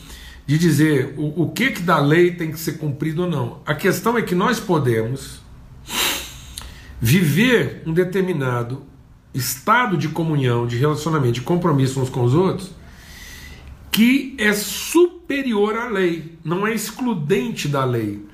de 0.47 0.59
dizer 0.59 1.14
o, 1.16 1.42
o 1.44 1.50
que, 1.50 1.70
que 1.70 1.82
da 1.82 1.99
lei 1.99 2.32
tem 2.32 2.50
que 2.50 2.59
ser 2.59 2.73
cumprido 2.73 3.23
ou 3.23 3.30
não. 3.30 3.61
A 3.64 3.75
questão 3.75 4.18
é 4.18 4.23
que 4.23 4.35
nós 4.35 4.59
podemos 4.59 5.40
viver 7.00 7.82
um 7.87 7.92
determinado 7.92 8.82
estado 9.32 9.97
de 9.97 10.09
comunhão, 10.09 10.66
de 10.66 10.76
relacionamento, 10.76 11.35
de 11.35 11.40
compromisso 11.40 12.00
uns 12.00 12.11
com 12.11 12.23
os 12.25 12.35
outros, 12.35 12.73
que 13.90 14.35
é 14.38 14.52
superior 14.52 15.76
à 15.76 15.88
lei, 15.88 16.38
não 16.44 16.66
é 16.66 16.75
excludente 16.75 17.68
da 17.68 17.85
lei. 17.85 18.25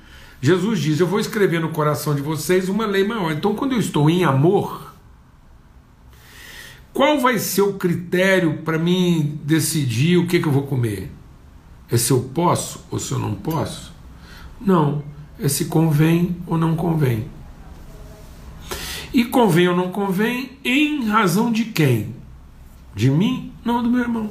Jesus 0.41 0.79
diz: 0.79 0.99
Eu 0.99 1.07
vou 1.07 1.19
escrever 1.19 1.59
no 1.59 1.69
coração 1.69 2.13
de 2.13 2.21
vocês 2.21 2.69
uma 2.69 2.85
lei 2.85 3.03
maior. 3.03 3.31
Então, 3.31 3.55
quando 3.55 3.73
eu 3.73 3.79
estou 3.79 4.09
em 4.09 4.23
amor, 4.23 4.93
qual 6.93 7.19
vai 7.19 7.39
ser 7.39 7.61
o 7.61 7.73
critério 7.73 8.59
para 8.63 8.77
mim 8.77 9.39
decidir 9.43 10.17
o 10.17 10.27
que, 10.27 10.39
que 10.39 10.47
eu 10.47 10.51
vou 10.51 10.63
comer? 10.63 11.11
É 11.89 11.97
se 11.97 12.11
eu 12.11 12.21
posso 12.33 12.83
ou 12.91 12.99
se 12.99 13.11
eu 13.11 13.19
não 13.19 13.33
posso? 13.33 13.93
Não, 14.59 15.03
é 15.39 15.47
se 15.47 15.65
convém 15.65 16.35
ou 16.45 16.57
não 16.57 16.75
convém. 16.75 17.27
E 19.13 19.23
convém 19.23 19.67
ou 19.67 19.75
não 19.75 19.91
convém 19.91 20.57
em 20.63 21.05
razão 21.07 21.51
de 21.51 21.65
quem? 21.65 22.15
De 22.93 23.09
mim? 23.09 23.53
Não, 23.63 23.81
do 23.81 23.89
meu 23.89 24.01
irmão. 24.01 24.29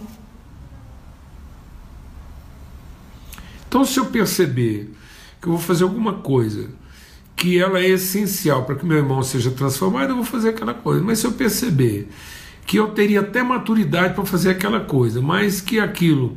Então, 3.68 3.84
se 3.84 3.98
eu 3.98 4.06
perceber 4.06 4.92
que 5.40 5.48
eu 5.48 5.52
vou 5.52 5.60
fazer 5.60 5.84
alguma 5.84 6.14
coisa 6.14 6.70
que 7.34 7.58
ela 7.58 7.78
é 7.78 7.88
essencial 7.88 8.64
para 8.64 8.74
que 8.74 8.86
meu 8.86 8.96
irmão 8.96 9.22
seja 9.22 9.50
transformado, 9.50 10.10
eu 10.10 10.16
vou 10.16 10.24
fazer 10.24 10.50
aquela 10.50 10.72
coisa. 10.72 11.02
Mas 11.02 11.18
se 11.18 11.26
eu 11.26 11.32
perceber 11.32 12.08
que 12.66 12.78
eu 12.78 12.88
teria 12.88 13.20
até 13.20 13.42
maturidade 13.42 14.14
para 14.14 14.24
fazer 14.24 14.50
aquela 14.50 14.80
coisa, 14.80 15.20
mas 15.20 15.60
que 15.60 15.78
aquilo 15.78 16.36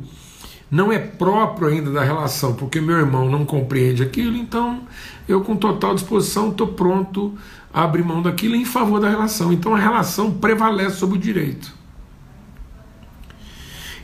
não 0.70 0.92
é 0.92 0.98
próprio 0.98 1.68
ainda 1.68 1.90
da 1.90 2.04
relação, 2.04 2.54
porque 2.54 2.80
meu 2.80 2.96
irmão 2.96 3.28
não 3.28 3.44
compreende 3.44 4.02
aquilo, 4.02 4.36
então 4.36 4.82
eu, 5.28 5.40
com 5.40 5.56
total 5.56 5.94
disposição, 5.94 6.50
estou 6.50 6.68
pronto 6.68 7.36
a 7.72 7.82
abrir 7.82 8.04
mão 8.04 8.22
daquilo 8.22 8.54
em 8.54 8.64
favor 8.64 9.00
da 9.00 9.08
relação. 9.08 9.52
Então 9.52 9.74
a 9.74 9.78
relação 9.78 10.32
prevalece 10.32 10.96
sobre 10.96 11.18
o 11.18 11.20
direito. 11.20 11.80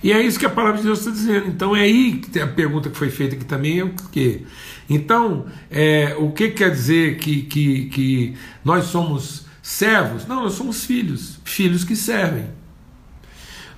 E 0.03 0.13
é 0.13 0.21
isso 0.21 0.39
que 0.39 0.47
a 0.47 0.51
palavra 0.51 0.79
de 0.79 0.85
Deus 0.85 1.01
está 1.01 1.11
dizendo. 1.11 1.49
Então 1.49 1.75
é 1.75 1.81
aí 1.81 2.19
que 2.19 2.39
a 2.39 2.47
pergunta 2.47 2.91
que 2.91 2.97
foi 2.97 3.11
feita 3.11 3.35
aqui 3.35 3.45
também 3.45 3.81
é 3.81 3.85
o 3.85 3.93
quê? 4.13 4.43
Então, 4.89 5.47
é, 5.71 6.15
o 6.19 6.31
que 6.31 6.51
quer 6.51 6.71
dizer 6.71 7.17
que, 7.19 7.43
que, 7.43 7.87
que 7.87 8.37
nós 8.65 8.85
somos 8.85 9.47
servos? 9.63 10.27
Não, 10.27 10.45
nós 10.45 10.53
somos 10.53 10.85
filhos, 10.85 11.41
filhos 11.45 11.83
que 11.83 11.97
servem. 11.97 12.45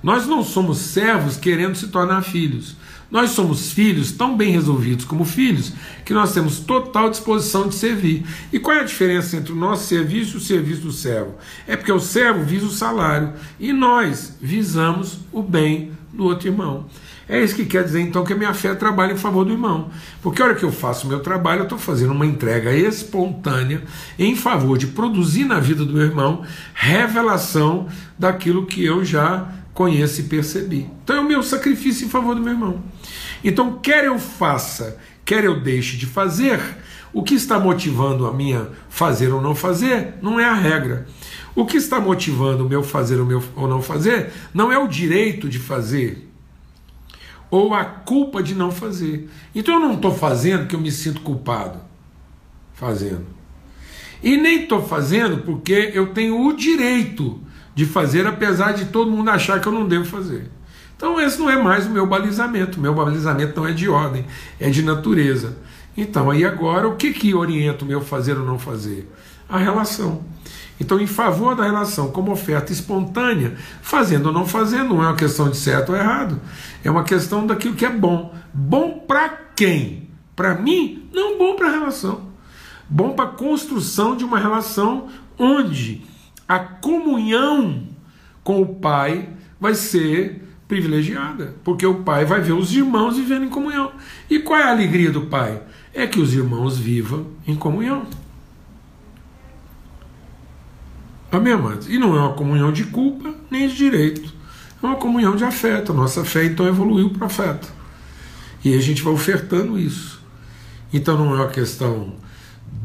Nós 0.03 0.27
não 0.27 0.43
somos 0.43 0.77
servos 0.77 1.35
querendo 1.35 1.75
se 1.75 1.87
tornar 1.87 2.21
filhos. 2.21 2.75
Nós 3.11 3.31
somos 3.31 3.71
filhos 3.71 4.11
tão 4.11 4.37
bem 4.37 4.51
resolvidos 4.51 5.03
como 5.03 5.25
filhos 5.25 5.73
que 6.05 6.13
nós 6.13 6.33
temos 6.33 6.59
total 6.59 7.09
disposição 7.09 7.67
de 7.67 7.75
servir. 7.75 8.23
E 8.53 8.59
qual 8.59 8.77
é 8.77 8.81
a 8.81 8.85
diferença 8.85 9.35
entre 9.35 9.51
o 9.51 9.55
nosso 9.55 9.87
serviço 9.87 10.35
e 10.35 10.37
o 10.37 10.41
serviço 10.41 10.81
do 10.81 10.91
servo? 10.91 11.35
É 11.67 11.75
porque 11.75 11.91
o 11.91 11.99
servo 11.99 12.43
visa 12.43 12.65
o 12.65 12.71
salário 12.71 13.33
e 13.59 13.73
nós 13.73 14.37
visamos 14.39 15.19
o 15.31 15.41
bem 15.41 15.91
do 16.13 16.25
outro 16.25 16.47
irmão. 16.47 16.85
É 17.27 17.43
isso 17.43 17.55
que 17.55 17.65
quer 17.65 17.83
dizer 17.83 18.01
então 18.01 18.23
que 18.23 18.33
a 18.33 18.35
minha 18.35 18.55
fé 18.55 18.73
trabalha 18.73 19.13
em 19.13 19.17
favor 19.17 19.45
do 19.45 19.51
irmão. 19.51 19.89
Porque 20.19 20.41
a 20.41 20.45
hora 20.45 20.55
que 20.55 20.63
eu 20.63 20.71
faço 20.71 21.05
o 21.05 21.09
meu 21.09 21.19
trabalho, 21.19 21.59
eu 21.59 21.63
estou 21.63 21.77
fazendo 21.77 22.11
uma 22.11 22.25
entrega 22.25 22.73
espontânea 22.73 23.83
em 24.17 24.35
favor 24.35 24.79
de 24.79 24.87
produzir 24.87 25.45
na 25.45 25.59
vida 25.59 25.85
do 25.85 25.93
meu 25.93 26.01
irmão 26.01 26.41
revelação 26.73 27.87
daquilo 28.17 28.65
que 28.65 28.83
eu 28.83 29.05
já 29.05 29.47
conheço 29.79 30.19
e 30.19 30.23
percebi. 30.25 30.89
Então 31.01 31.15
é 31.15 31.19
o 31.21 31.23
meu 31.23 31.41
sacrifício 31.41 32.05
em 32.05 32.09
favor 32.09 32.35
do 32.35 32.41
meu 32.41 32.51
irmão. 32.51 32.83
Então, 33.41 33.79
quer 33.79 34.03
eu 34.03 34.19
faça, 34.19 34.99
quer 35.23 35.45
eu 35.45 35.61
deixe 35.61 35.95
de 35.95 36.05
fazer, 36.05 36.59
o 37.13 37.23
que 37.23 37.33
está 37.33 37.57
motivando 37.57 38.27
a 38.27 38.33
minha 38.33 38.71
fazer 38.89 39.29
ou 39.31 39.41
não 39.41 39.55
fazer 39.55 40.15
não 40.21 40.37
é 40.37 40.43
a 40.43 40.53
regra. 40.53 41.07
O 41.55 41.65
que 41.65 41.77
está 41.77 41.97
motivando 41.97 42.65
o 42.65 42.67
meu 42.67 42.83
fazer 42.83 43.21
ou 43.21 43.67
não 43.69 43.81
fazer 43.81 44.33
não 44.53 44.69
é 44.69 44.77
o 44.77 44.85
direito 44.85 45.47
de 45.47 45.59
fazer 45.59 46.29
ou 47.49 47.73
a 47.73 47.85
culpa 47.85 48.43
de 48.43 48.53
não 48.53 48.71
fazer. 48.73 49.29
Então 49.55 49.75
eu 49.75 49.79
não 49.79 49.93
estou 49.93 50.13
fazendo 50.13 50.63
porque 50.63 50.75
eu 50.75 50.81
me 50.81 50.91
sinto 50.91 51.21
culpado 51.21 51.79
fazendo. 52.73 53.27
E 54.21 54.35
nem 54.35 54.63
estou 54.63 54.85
fazendo 54.85 55.37
porque 55.37 55.91
eu 55.93 56.07
tenho 56.07 56.45
o 56.45 56.53
direito 56.53 57.41
de 57.75 57.85
fazer, 57.85 58.27
apesar 58.27 58.73
de 58.73 58.85
todo 58.85 59.11
mundo 59.11 59.29
achar 59.29 59.59
que 59.59 59.67
eu 59.67 59.71
não 59.71 59.87
devo 59.87 60.05
fazer. 60.05 60.49
Então 60.95 61.19
esse 61.19 61.39
não 61.39 61.49
é 61.49 61.61
mais 61.61 61.85
o 61.85 61.89
meu 61.89 62.05
balizamento. 62.05 62.77
O 62.77 62.81
meu 62.81 62.93
balizamento 62.93 63.59
não 63.59 63.67
é 63.67 63.71
de 63.71 63.87
ordem, 63.87 64.25
é 64.59 64.69
de 64.69 64.83
natureza. 64.83 65.57
Então 65.95 66.29
aí 66.29 66.43
agora 66.43 66.87
o 66.87 66.95
que 66.95 67.13
que 67.13 67.33
orienta 67.33 67.85
o 67.85 67.87
meu 67.87 68.01
fazer 68.01 68.37
ou 68.37 68.45
não 68.45 68.59
fazer? 68.59 69.09
A 69.47 69.57
relação. 69.57 70.23
Então, 70.79 70.99
em 70.99 71.07
favor 71.07 71.55
da 71.55 71.65
relação 71.65 72.09
como 72.09 72.31
oferta 72.31 72.71
espontânea, 72.71 73.55
fazendo 73.81 74.27
ou 74.27 74.31
não 74.31 74.45
fazendo, 74.45 74.93
não 74.93 75.03
é 75.03 75.07
uma 75.07 75.15
questão 75.15 75.49
de 75.49 75.57
certo 75.57 75.91
ou 75.91 75.97
errado, 75.97 76.39
é 76.83 76.89
uma 76.89 77.03
questão 77.03 77.45
daquilo 77.45 77.75
que 77.75 77.85
é 77.85 77.89
bom. 77.89 78.33
Bom 78.53 79.03
para 79.05 79.27
quem? 79.55 80.09
Para 80.35 80.55
mim? 80.55 81.09
Não 81.13 81.37
bom 81.37 81.55
para 81.55 81.67
a 81.67 81.71
relação. 81.71 82.29
Bom 82.89 83.11
para 83.11 83.25
a 83.25 83.33
construção 83.33 84.15
de 84.15 84.23
uma 84.23 84.39
relação 84.39 85.07
onde 85.37 86.01
a 86.49 86.57
comunhão 86.57 87.83
com 88.43 88.59
o 88.59 88.75
Pai 88.75 89.29
vai 89.61 89.75
ser 89.75 90.47
privilegiada, 90.67 91.55
porque 91.63 91.85
o 91.85 92.03
Pai 92.03 92.25
vai 92.25 92.41
ver 92.41 92.53
os 92.53 92.73
irmãos 92.73 93.17
vivendo 93.17 93.45
em 93.45 93.49
comunhão. 93.49 93.91
E 94.27 94.39
qual 94.39 94.59
é 94.59 94.63
a 94.63 94.71
alegria 94.71 95.11
do 95.11 95.27
Pai? 95.27 95.61
É 95.93 96.07
que 96.07 96.19
os 96.19 96.33
irmãos 96.33 96.79
vivam 96.79 97.27
em 97.47 97.55
comunhão. 97.55 98.07
Amém, 101.31 101.53
amados? 101.53 101.87
E 101.87 101.99
não 101.99 102.15
é 102.15 102.19
uma 102.19 102.33
comunhão 102.33 102.71
de 102.71 102.85
culpa 102.85 103.31
nem 103.51 103.67
de 103.67 103.75
direito. 103.75 104.33
É 104.81 104.85
uma 104.85 104.95
comunhão 104.95 105.35
de 105.35 105.43
afeto. 105.43 105.91
A 105.91 105.95
nossa 105.95 106.25
fé 106.25 106.45
então 106.45 106.67
evoluiu 106.67 107.11
para 107.11 107.27
afeto. 107.27 107.71
E 108.63 108.75
a 108.75 108.81
gente 108.81 109.03
vai 109.03 109.13
ofertando 109.13 109.77
isso. 109.77 110.19
Então 110.91 111.15
não 111.15 111.35
é 111.35 111.41
uma 111.41 111.49
questão 111.49 112.15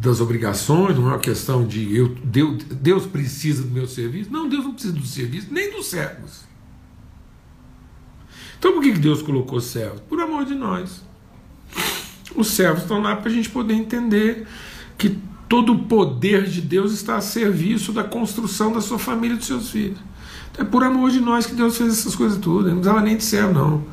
das 0.01 0.21
obrigações, 0.21 0.97
não 0.97 1.07
é 1.07 1.13
uma 1.13 1.19
questão 1.19 1.67
de 1.67 1.97
eu, 1.97 2.09
Deus, 2.25 2.65
Deus 2.65 3.07
precisa 3.07 3.63
do 3.63 3.71
meu 3.71 3.87
serviço. 3.87 4.31
Não, 4.31 4.49
Deus 4.49 4.65
não 4.65 4.73
precisa 4.73 4.93
do 4.93 5.07
serviço, 5.07 5.49
nem 5.51 5.71
dos 5.71 5.87
servos. 5.87 6.45
Então 8.59 8.73
por 8.73 8.83
que 8.83 8.93
Deus 8.93 9.23
colocou 9.23 9.61
servos? 9.61 10.01
Por 10.01 10.21
amor 10.21 10.45
de 10.45 10.55
nós. 10.55 11.03
Os 12.35 12.49
servos 12.49 12.83
estão 12.83 13.01
lá 13.01 13.15
para 13.17 13.31
a 13.31 13.33
gente 13.33 13.51
poder 13.51 13.75
entender 13.75 14.47
que 14.97 15.19
todo 15.49 15.73
o 15.73 15.79
poder 15.85 16.45
de 16.45 16.61
Deus 16.61 16.93
está 16.93 17.17
a 17.17 17.21
serviço 17.21 17.93
da 17.93 18.03
construção 18.03 18.73
da 18.73 18.81
sua 18.81 18.99
família 18.99 19.35
e 19.35 19.39
dos 19.39 19.47
seus 19.47 19.71
filhos. 19.71 19.99
Então 20.51 20.65
é 20.65 20.69
por 20.69 20.83
amor 20.83 21.11
de 21.11 21.21
nós 21.21 21.47
que 21.47 21.55
Deus 21.55 21.77
fez 21.77 21.93
essas 21.93 22.15
coisas 22.15 22.39
tudo. 22.39 22.69
Ele 22.69 22.75
não 22.75 22.81
precisava 22.81 23.05
nem 23.05 23.17
de 23.17 23.25
céu, 23.25 23.53
não. 23.53 23.85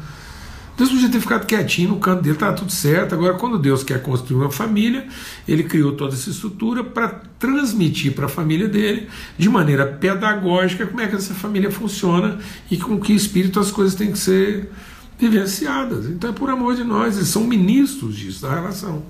Deus 0.82 0.90
podia 0.90 1.10
ter 1.10 1.20
ficado 1.20 1.46
quietinho 1.46 1.90
no 1.90 2.00
canto 2.00 2.24
dele, 2.24 2.34
estava 2.34 2.56
tudo 2.56 2.72
certo. 2.72 3.14
Agora, 3.14 3.36
quando 3.36 3.60
Deus 3.60 3.84
quer 3.84 4.02
construir 4.02 4.38
uma 4.38 4.50
família, 4.50 5.08
ele 5.48 5.62
criou 5.62 5.92
toda 5.92 6.16
essa 6.16 6.32
estrutura 6.32 6.84
para 6.84 7.08
transmitir 7.38 8.16
para 8.16 8.26
a 8.26 8.28
família 8.28 8.68
dele, 8.68 9.08
de 9.38 9.48
maneira 9.48 9.86
pedagógica, 9.86 10.88
como 10.88 11.00
é 11.00 11.08
que 11.08 11.16
essa 11.16 11.36
família 11.36 11.70
funciona 11.70 12.40
e 12.72 12.78
com 12.78 13.00
que 13.00 13.14
espírito 13.14 13.60
as 13.60 13.70
coisas 13.70 13.94
têm 13.94 14.12
que 14.12 14.18
ser 14.18 14.72
vivenciadas. 15.20 16.08
Então 16.08 16.32
é 16.32 16.34
por 16.34 16.50
amor 16.50 16.76
de 16.76 16.84
nós, 16.84 17.16
eles 17.16 17.30
são 17.30 17.44
ministros 17.44 18.16
disso, 18.16 18.42
da 18.42 18.52
relação. 18.52 19.04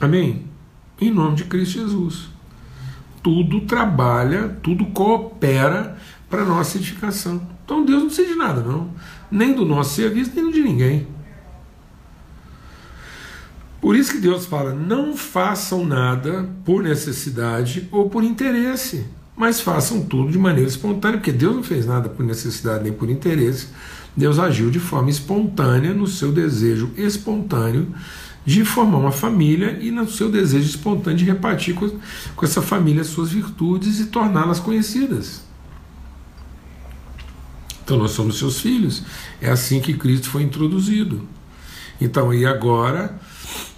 Amém? 0.00 0.44
Em 1.00 1.12
nome 1.12 1.36
de 1.36 1.44
Cristo 1.44 1.78
Jesus. 1.78 2.30
Tudo 3.22 3.60
trabalha, 3.60 4.48
tudo 4.60 4.86
coopera 4.86 5.96
para 6.28 6.44
nossa 6.44 6.78
edificação. 6.78 7.51
Então 7.64 7.84
Deus 7.84 8.00
não 8.00 8.06
precisa 8.06 8.28
de 8.28 8.34
nada, 8.34 8.60
não. 8.62 8.90
Nem 9.30 9.54
do 9.54 9.64
nosso 9.64 9.94
serviço, 9.94 10.32
nem 10.34 10.44
do 10.44 10.52
de 10.52 10.62
ninguém. 10.62 11.06
Por 13.80 13.96
isso 13.96 14.12
que 14.12 14.18
Deus 14.18 14.46
fala: 14.46 14.72
não 14.72 15.16
façam 15.16 15.84
nada 15.84 16.48
por 16.64 16.82
necessidade 16.82 17.88
ou 17.90 18.08
por 18.08 18.22
interesse, 18.22 19.06
mas 19.36 19.60
façam 19.60 20.02
tudo 20.02 20.30
de 20.30 20.38
maneira 20.38 20.68
espontânea, 20.68 21.18
porque 21.18 21.32
Deus 21.32 21.56
não 21.56 21.62
fez 21.64 21.84
nada 21.84 22.08
por 22.08 22.24
necessidade 22.24 22.84
nem 22.84 22.92
por 22.92 23.10
interesse. 23.10 23.68
Deus 24.16 24.38
agiu 24.38 24.70
de 24.70 24.78
forma 24.78 25.10
espontânea 25.10 25.92
no 25.92 26.06
seu 26.06 26.30
desejo 26.30 26.90
espontâneo 26.96 27.88
de 28.44 28.64
formar 28.64 28.98
uma 28.98 29.12
família 29.12 29.78
e 29.80 29.90
no 29.90 30.08
seu 30.08 30.30
desejo 30.30 30.66
espontâneo 30.66 31.18
de 31.18 31.24
repartir 31.24 31.74
com, 31.74 31.88
com 32.36 32.44
essa 32.44 32.60
família 32.60 33.04
suas 33.04 33.30
virtudes 33.30 34.00
e 34.00 34.06
torná-las 34.06 34.60
conhecidas. 34.60 35.42
Então 37.92 38.00
nós 38.00 38.12
somos 38.12 38.38
seus 38.38 38.58
filhos. 38.58 39.02
É 39.38 39.50
assim 39.50 39.78
que 39.78 39.92
Cristo 39.92 40.30
foi 40.30 40.42
introduzido. 40.42 41.28
Então, 42.00 42.32
e 42.32 42.46
agora 42.46 43.14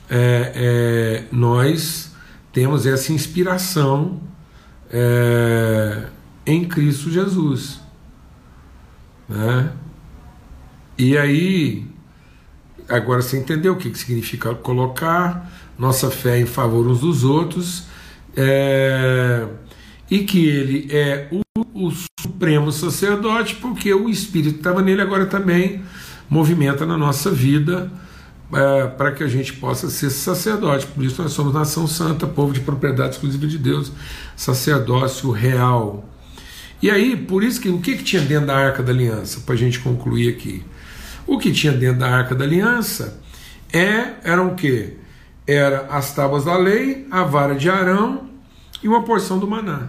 é, 0.09 0.53
é, 0.55 1.24
nós 1.33 2.12
temos 2.53 2.87
essa 2.87 3.12
inspiração 3.12 4.20
é, 4.88 6.05
em 6.46 6.64
Cristo 6.64 7.11
Jesus. 7.11 7.81
Né? 9.29 9.72
E 10.96 11.18
aí, 11.18 11.85
agora 12.88 13.20
você 13.20 13.37
entendeu 13.37 13.72
o 13.72 13.77
que, 13.77 13.92
significa 13.98 14.55
colocar 14.55 15.53
nossa 15.77 16.09
fé 16.09 16.38
em 16.38 16.46
favor 16.46 16.87
uns 16.87 17.00
dos 17.00 17.24
outros, 17.24 17.87
é, 18.37 19.44
e 20.09 20.20
que 20.20 20.46
ele 20.46 20.88
é 20.92 21.27
o, 21.33 21.44
o 21.75 21.91
supremo 22.21 22.71
sacerdote, 22.71 23.57
porque 23.57 23.93
o 23.93 24.09
Espírito 24.09 24.59
estava 24.59 24.81
nele 24.81 25.03
agora 25.03 25.27
também 25.27 25.83
movimenta 26.31 26.87
na 26.87 26.97
nossa 26.97 27.31
vida 27.31 27.91
é, 28.53 28.87
para 28.87 29.11
que 29.11 29.25
a 29.25 29.29
gente 29.29 29.55
possa 29.55 29.91
ser 29.91 30.11
sacerdote. 30.11 30.87
Por 30.87 31.05
isso 31.05 31.21
nós 31.21 31.33
somos 31.33 31.53
nação 31.53 31.87
santa, 31.87 32.27
povo 32.27 32.53
de 32.53 32.61
propriedade 32.61 33.15
exclusiva 33.15 33.47
de 33.47 33.59
Deus, 33.59 33.91
sacerdócio 34.37 35.31
real. 35.33 36.09
E 36.81 36.91
aí, 36.91 37.17
por 37.17 37.43
isso 37.43 37.61
que 37.61 37.69
o 37.69 37.81
que, 37.81 37.97
que 37.97 38.05
tinha 38.05 38.23
dentro 38.23 38.47
da 38.47 38.57
arca 38.57 38.83
da 38.83 38.93
aliança, 38.93 39.41
para 39.41 39.55
a 39.55 39.59
gente 39.59 39.81
concluir 39.81 40.29
aqui? 40.29 40.63
O 41.27 41.39
que 41.39 41.51
tinha 41.51 41.73
dentro 41.73 41.99
da 42.01 42.09
arca 42.09 42.35
da 42.35 42.45
aliança 42.45 43.21
é, 43.73 44.15
eram 44.23 44.49
o 44.49 44.55
quê? 44.55 44.99
Era 45.47 45.87
as 45.91 46.15
tábuas 46.15 46.45
da 46.45 46.57
lei, 46.57 47.07
a 47.11 47.25
vara 47.25 47.55
de 47.55 47.69
Arão 47.69 48.29
e 48.83 48.89
uma 48.89 49.03
porção 49.03 49.39
do 49.39 49.49
maná. 49.49 49.89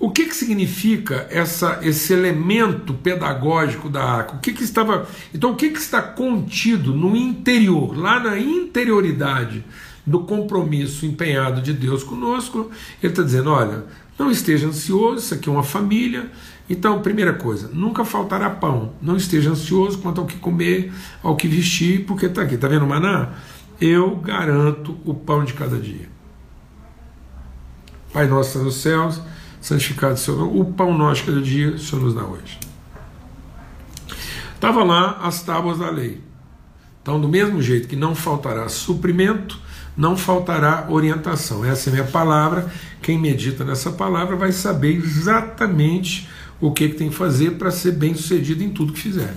O 0.00 0.10
que, 0.10 0.24
que 0.24 0.34
significa 0.34 1.26
essa, 1.30 1.78
esse 1.82 2.14
elemento 2.14 2.94
pedagógico 2.94 3.86
da 3.90 4.02
arca? 4.02 4.36
O 4.36 4.40
que, 4.40 4.54
que 4.54 4.64
estava. 4.64 5.06
Então, 5.34 5.52
o 5.52 5.56
que, 5.56 5.68
que 5.68 5.78
está 5.78 6.00
contido 6.00 6.94
no 6.94 7.14
interior, 7.14 7.94
lá 7.94 8.18
na 8.18 8.38
interioridade 8.38 9.62
do 10.06 10.20
compromisso 10.20 11.04
empenhado 11.04 11.60
de 11.60 11.74
Deus 11.74 12.02
conosco? 12.02 12.70
Ele 13.02 13.12
está 13.12 13.22
dizendo: 13.22 13.50
olha, 13.50 13.84
não 14.18 14.30
esteja 14.30 14.68
ansioso, 14.68 15.18
isso 15.18 15.34
aqui 15.34 15.50
é 15.50 15.52
uma 15.52 15.62
família. 15.62 16.30
Então, 16.68 17.02
primeira 17.02 17.34
coisa, 17.34 17.68
nunca 17.70 18.02
faltará 18.02 18.48
pão. 18.48 18.94
Não 19.02 19.18
esteja 19.18 19.50
ansioso 19.50 19.98
quanto 19.98 20.22
ao 20.22 20.26
que 20.26 20.38
comer, 20.38 20.90
ao 21.22 21.36
que 21.36 21.46
vestir, 21.46 22.06
porque 22.06 22.24
está 22.24 22.40
aqui, 22.40 22.54
está 22.54 22.68
vendo 22.68 22.86
maná? 22.86 23.34
Eu 23.78 24.16
garanto 24.16 24.96
o 25.04 25.12
pão 25.12 25.44
de 25.44 25.52
cada 25.52 25.76
dia. 25.76 26.08
Pai 28.14 28.26
nosso 28.26 28.60
nos 28.60 28.76
céus 28.76 29.20
santificado 29.60 30.18
seu 30.18 30.36
nome. 30.36 30.60
O 30.60 30.64
pão 30.64 30.96
nosso 30.96 31.24
cada 31.24 31.40
dia 31.40 31.70
o 31.70 31.78
Senhor 31.78 32.02
nos 32.02 32.14
dá 32.14 32.24
hoje. 32.24 32.58
Estava 34.54 34.84
lá 34.84 35.18
as 35.22 35.42
tábuas 35.42 35.78
da 35.78 35.90
lei. 35.90 36.20
Então, 37.02 37.20
do 37.20 37.28
mesmo 37.28 37.62
jeito 37.62 37.88
que 37.88 37.96
não 37.96 38.14
faltará 38.14 38.68
suprimento, 38.68 39.58
não 39.96 40.16
faltará 40.16 40.86
orientação. 40.88 41.64
Essa 41.64 41.88
é 41.88 41.90
a 41.90 41.94
minha 41.94 42.06
palavra. 42.06 42.70
Quem 43.00 43.18
medita 43.18 43.64
nessa 43.64 43.90
palavra 43.90 44.36
vai 44.36 44.52
saber 44.52 44.96
exatamente 44.96 46.28
o 46.60 46.72
que, 46.72 46.90
que 46.90 46.96
tem 46.96 47.08
que 47.08 47.14
fazer 47.14 47.52
para 47.52 47.70
ser 47.70 47.92
bem 47.92 48.14
sucedido 48.14 48.62
em 48.62 48.68
tudo 48.68 48.92
que 48.92 49.00
fizer. 49.00 49.34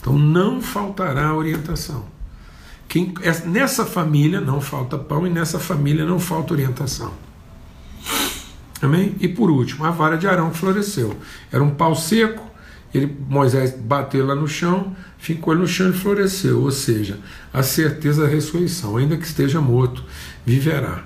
Então, 0.00 0.18
não 0.18 0.62
faltará 0.62 1.34
orientação. 1.34 2.06
Quem, 2.88 3.12
nessa 3.44 3.84
família 3.84 4.40
não 4.40 4.62
falta 4.62 4.96
pão 4.96 5.26
e 5.26 5.30
nessa 5.30 5.58
família 5.58 6.06
não 6.06 6.18
falta 6.18 6.54
orientação. 6.54 7.12
Amém? 8.80 9.16
E 9.20 9.26
por 9.26 9.50
último, 9.50 9.84
a 9.84 9.90
vara 9.90 10.16
de 10.16 10.26
Arão 10.26 10.50
que 10.50 10.58
floresceu. 10.58 11.16
Era 11.50 11.62
um 11.62 11.70
pau 11.70 11.94
seco, 11.94 12.48
ele, 12.94 13.14
Moisés 13.28 13.74
bateu 13.76 14.24
lá 14.24 14.34
no 14.34 14.46
chão, 14.46 14.96
ficou 15.18 15.54
no 15.54 15.66
chão 15.66 15.90
e 15.90 15.92
floresceu. 15.92 16.62
Ou 16.62 16.70
seja, 16.70 17.18
a 17.52 17.62
certeza 17.62 18.22
da 18.22 18.28
ressurreição, 18.28 18.96
ainda 18.96 19.16
que 19.16 19.26
esteja 19.26 19.60
morto, 19.60 20.04
viverá. 20.46 21.04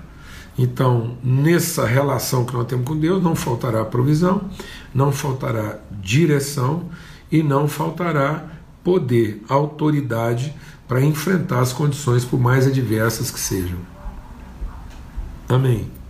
Então, 0.59 1.17
nessa 1.25 1.87
relação 1.87 2.45
que 2.45 2.53
nós 2.53 2.67
temos 2.67 2.87
com 2.87 2.99
Deus, 2.99 3.23
não 3.23 3.35
faltará 3.35 3.85
provisão, 3.85 4.51
não 4.95 5.11
faltará 5.11 5.79
direção 5.91 6.91
e 7.31 7.43
não 7.43 7.67
faltará 7.67 8.45
poder, 8.85 9.43
autoridade 9.49 10.55
para 10.87 11.01
enfrentar 11.03 11.61
as 11.61 11.73
condições, 11.73 12.25
por 12.25 12.39
mais 12.39 12.67
adversas 12.67 13.31
que 13.31 13.41
sejam. 13.41 13.79
Amém. 15.49 16.02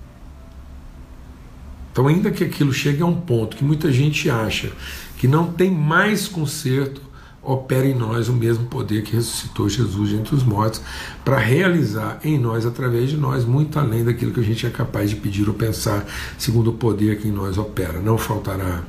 Então, 1.93 2.09
ainda 2.09 2.31
que 2.31 2.43
aquilo 2.43 2.73
chegue 2.73 3.03
a 3.03 3.07
um 3.07 3.21
ponto 3.21 3.57
que 3.57 3.63
muita 3.63 3.93
gente 3.93 4.31
acha 4.31 4.73
que 5.19 5.29
não 5.29 5.53
tem 5.53 5.71
mais 5.71 6.27
conserto, 6.27 7.01
opera 7.43 7.87
em 7.87 7.95
nós 7.95 8.29
o 8.29 8.33
mesmo 8.33 8.67
poder 8.67 9.03
que 9.03 9.15
ressuscitou 9.15 9.69
Jesus 9.69 10.13
entre 10.13 10.35
os 10.35 10.43
mortos, 10.43 10.81
para 11.25 11.39
realizar 11.39 12.19
em 12.25 12.39
nós, 12.39 12.65
através 12.65 13.11
de 13.11 13.17
nós, 13.17 13.45
muito 13.45 13.79
além 13.79 14.05
daquilo 14.05 14.33
que 14.33 14.41
a 14.41 14.45
gente 14.45 14.67
é 14.67 14.71
capaz 14.71 15.11
de 15.11 15.17
pedir 15.17 15.49
ou 15.49 15.55
pensar, 15.55 16.07
segundo 16.39 16.71
o 16.71 16.75
poder 16.75 17.19
que 17.19 17.29
em 17.29 17.33
nós 17.33 17.59
opera. 17.59 18.01
Não 18.01 18.17
faltará 18.17 18.83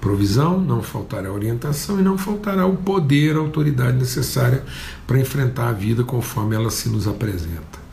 provisão, 0.00 0.60
não 0.60 0.82
faltará 0.82 1.32
orientação 1.32 2.00
e 2.00 2.02
não 2.02 2.16
faltará 2.16 2.66
o 2.66 2.76
poder, 2.76 3.36
a 3.36 3.40
autoridade 3.40 3.96
necessária 3.96 4.64
para 5.06 5.20
enfrentar 5.20 5.68
a 5.68 5.72
vida 5.72 6.04
conforme 6.04 6.56
ela 6.56 6.70
se 6.70 6.88
nos 6.88 7.06
apresenta. 7.06 7.87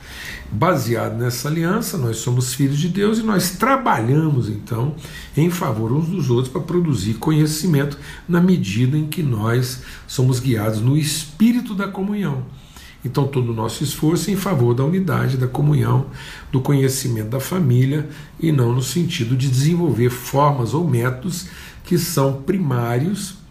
Baseado 0.51 1.17
nessa 1.17 1.47
aliança, 1.47 1.97
nós 1.97 2.17
somos 2.17 2.53
filhos 2.53 2.77
de 2.77 2.87
Deus 2.87 3.17
e 3.17 3.23
nós 3.23 3.51
trabalhamos 3.51 4.47
então 4.47 4.95
em 5.35 5.49
favor 5.49 5.91
uns 5.91 6.07
dos 6.07 6.29
outros 6.29 6.49
para 6.49 6.61
produzir 6.61 7.15
conhecimento 7.15 7.97
na 8.27 8.39
medida 8.39 8.97
em 8.97 9.07
que 9.07 9.23
nós 9.23 9.81
somos 10.07 10.39
guiados 10.39 10.79
no 10.79 10.95
espírito 10.95 11.73
da 11.73 11.87
comunhão. 11.87 12.43
Então, 13.03 13.27
todo 13.27 13.51
o 13.51 13.55
nosso 13.55 13.83
esforço 13.83 14.29
é 14.29 14.33
em 14.33 14.35
favor 14.35 14.73
da 14.73 14.83
unidade, 14.83 15.37
da 15.37 15.47
comunhão, 15.47 16.07
do 16.51 16.59
conhecimento 16.59 17.29
da 17.29 17.39
família 17.39 18.09
e 18.39 18.51
não 18.51 18.73
no 18.73 18.81
sentido 18.81 19.35
de 19.37 19.47
desenvolver 19.47 20.09
formas 20.09 20.73
ou 20.73 20.87
métodos 20.87 21.47
que 21.83 21.99
são 21.99 22.41
primários 22.41 23.44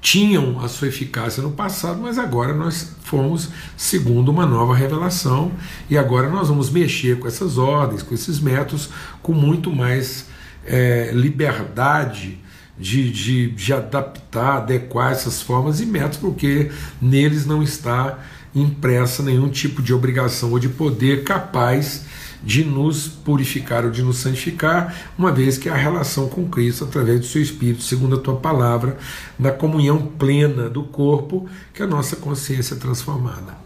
tinham 0.00 0.58
a 0.60 0.68
sua 0.68 0.88
eficácia 0.88 1.42
no 1.42 1.50
passado, 1.50 2.00
mas 2.00 2.18
agora 2.18 2.54
nós 2.54 2.92
fomos 3.04 3.50
segundo 3.76 4.30
uma 4.30 4.46
nova 4.46 4.74
revelação 4.74 5.52
e 5.90 5.98
agora 5.98 6.28
nós 6.30 6.48
vamos 6.48 6.70
mexer 6.70 7.18
com 7.18 7.28
essas 7.28 7.58
ordens, 7.58 8.02
com 8.02 8.14
esses 8.14 8.40
métodos, 8.40 8.88
com 9.22 9.32
muito 9.32 9.70
mais 9.70 10.26
é, 10.64 11.10
liberdade 11.12 12.38
de, 12.78 13.10
de, 13.12 13.50
de 13.50 13.72
adaptar, 13.74 14.58
adequar 14.58 15.12
essas 15.12 15.42
formas 15.42 15.80
e 15.80 15.86
métodos, 15.86 16.16
porque 16.16 16.70
neles 17.00 17.44
não 17.44 17.62
está 17.62 18.18
impressa 18.54 19.22
nenhum 19.22 19.48
tipo 19.48 19.82
de 19.82 19.92
obrigação 19.92 20.50
ou 20.50 20.58
de 20.58 20.68
poder 20.68 21.22
capaz 21.24 22.06
de 22.42 22.64
nos 22.64 23.06
purificar 23.06 23.84
ou 23.84 23.90
de 23.90 24.02
nos 24.02 24.18
santificar, 24.18 24.94
uma 25.18 25.30
vez 25.30 25.58
que 25.58 25.68
a 25.68 25.74
relação 25.74 26.28
com 26.28 26.48
Cristo, 26.48 26.84
através 26.84 27.20
do 27.20 27.26
seu 27.26 27.42
Espírito, 27.42 27.82
segundo 27.82 28.16
a 28.16 28.18
tua 28.18 28.36
palavra, 28.36 28.98
na 29.38 29.50
comunhão 29.50 30.06
plena 30.18 30.68
do 30.68 30.82
corpo, 30.84 31.48
que 31.74 31.82
a 31.82 31.86
nossa 31.86 32.16
consciência 32.16 32.74
é 32.74 32.78
transformada. 32.78 33.56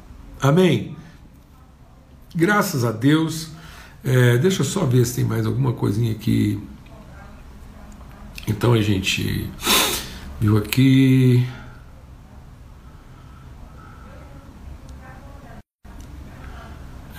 Amém? 0.41 0.97
Graças 2.35 2.85
a 2.85 2.91
Deus. 2.91 3.49
É, 4.03 4.37
deixa 4.37 4.61
eu 4.61 4.67
só 4.67 4.85
ver 4.85 5.07
se 5.07 5.17
tem 5.17 5.25
mais 5.25 5.47
alguma 5.47 5.73
coisinha 5.73 6.13
aqui. 6.13 6.61
Então 8.47 8.73
a 8.73 8.83
gente 8.83 9.49
viu 10.41 10.59
aqui. 10.59 11.47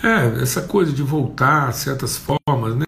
É, 0.06 0.44
essa 0.44 0.68
coisa 0.68 0.94
de 0.94 1.02
voltar 1.02 1.68
a 1.68 1.72
certas 1.72 2.16
formas, 2.16 2.76
né? 2.76 2.86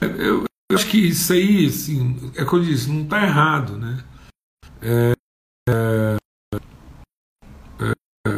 Eu, 0.00 0.46
eu 0.70 0.74
acho 0.74 0.88
que 0.88 0.96
isso 0.96 1.34
aí, 1.34 1.66
assim, 1.66 2.32
é 2.34 2.46
como 2.46 2.62
eu 2.62 2.66
disse, 2.66 2.88
não 2.88 3.02
está 3.02 3.22
errado, 3.22 3.76
né? 3.76 4.02
É, 4.80 5.12
é, 5.68 6.16
é, 7.82 8.32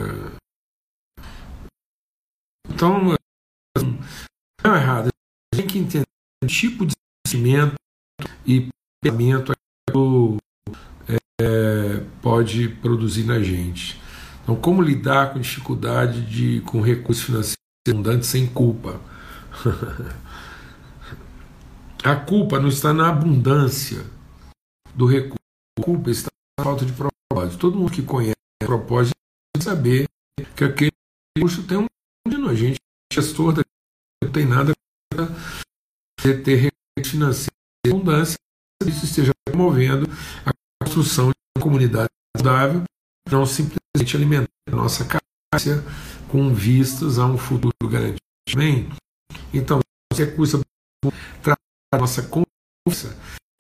então, 2.69 3.05
não 3.05 4.75
é 4.75 4.77
errado. 4.77 5.11
A 5.55 5.57
gente 5.57 5.65
tem 5.65 5.67
que 5.69 5.79
entender 5.79 6.07
o 6.43 6.47
tipo 6.49 6.85
de 6.85 6.95
sentimento 7.25 7.77
e 8.45 8.69
pensamento 9.01 9.53
é, 11.41 12.05
pode 12.21 12.69
produzir 12.69 13.23
na 13.23 13.41
gente. 13.41 14.01
Então, 14.43 14.57
como 14.57 14.83
lidar 14.83 15.33
com 15.33 15.39
dificuldade 15.39 16.27
de, 16.27 16.61
com 16.63 16.81
recursos 16.81 17.23
financeiros 17.23 17.60
abundantes 17.89 18.29
sem 18.29 18.47
culpa? 18.47 19.01
A 22.03 22.17
culpa 22.17 22.59
não 22.59 22.69
está 22.69 22.95
na 22.95 23.11
abundância 23.11 24.07
do 24.95 25.05
recurso. 25.05 25.37
A 25.79 25.83
culpa 25.83 26.11
está 26.11 26.31
na 26.59 26.65
falta 26.65 26.87
de 26.87 26.93
propósito. 26.93 27.59
Todo 27.59 27.77
mundo 27.77 27.93
que 27.93 28.03
conhece 28.03 28.35
o 28.63 28.67
propósito 28.67 29.15
tem 29.55 29.63
saber 29.63 30.09
que 30.57 30.65
aquele 30.65 30.93
recurso 31.37 31.63
tem 31.67 31.77
um 31.77 31.87
a 32.49 32.55
gente 32.55 32.79
gestor 33.13 33.53
da 33.53 33.63
não 34.23 34.31
tem 34.33 34.45
nada 34.45 34.73
para 35.09 35.27
ter 36.43 36.57
recurso 36.57 37.11
financeiro 37.13 37.55
de 37.85 37.93
abundância, 37.93 38.37
isso 38.85 39.05
esteja 39.05 39.31
promovendo 39.45 40.07
a 40.45 40.53
construção 40.83 41.31
de 41.31 41.35
uma 41.57 41.63
comunidade 41.63 42.11
saudável, 42.37 42.83
não 43.31 43.47
simplesmente 43.47 44.17
alimentar 44.17 44.49
a 44.69 44.77
nossa 44.77 45.05
caixa 45.05 45.85
com 46.31 46.53
vistas 46.55 47.19
a 47.19 47.27
um 47.27 47.37
futuro 47.37 47.75
garantido. 47.83 48.19
Bem, 48.55 48.89
então, 49.53 49.81
os 50.13 50.19
recursos 50.19 50.61
a 51.93 51.99
nossa 51.99 52.23
confiança 52.23 53.17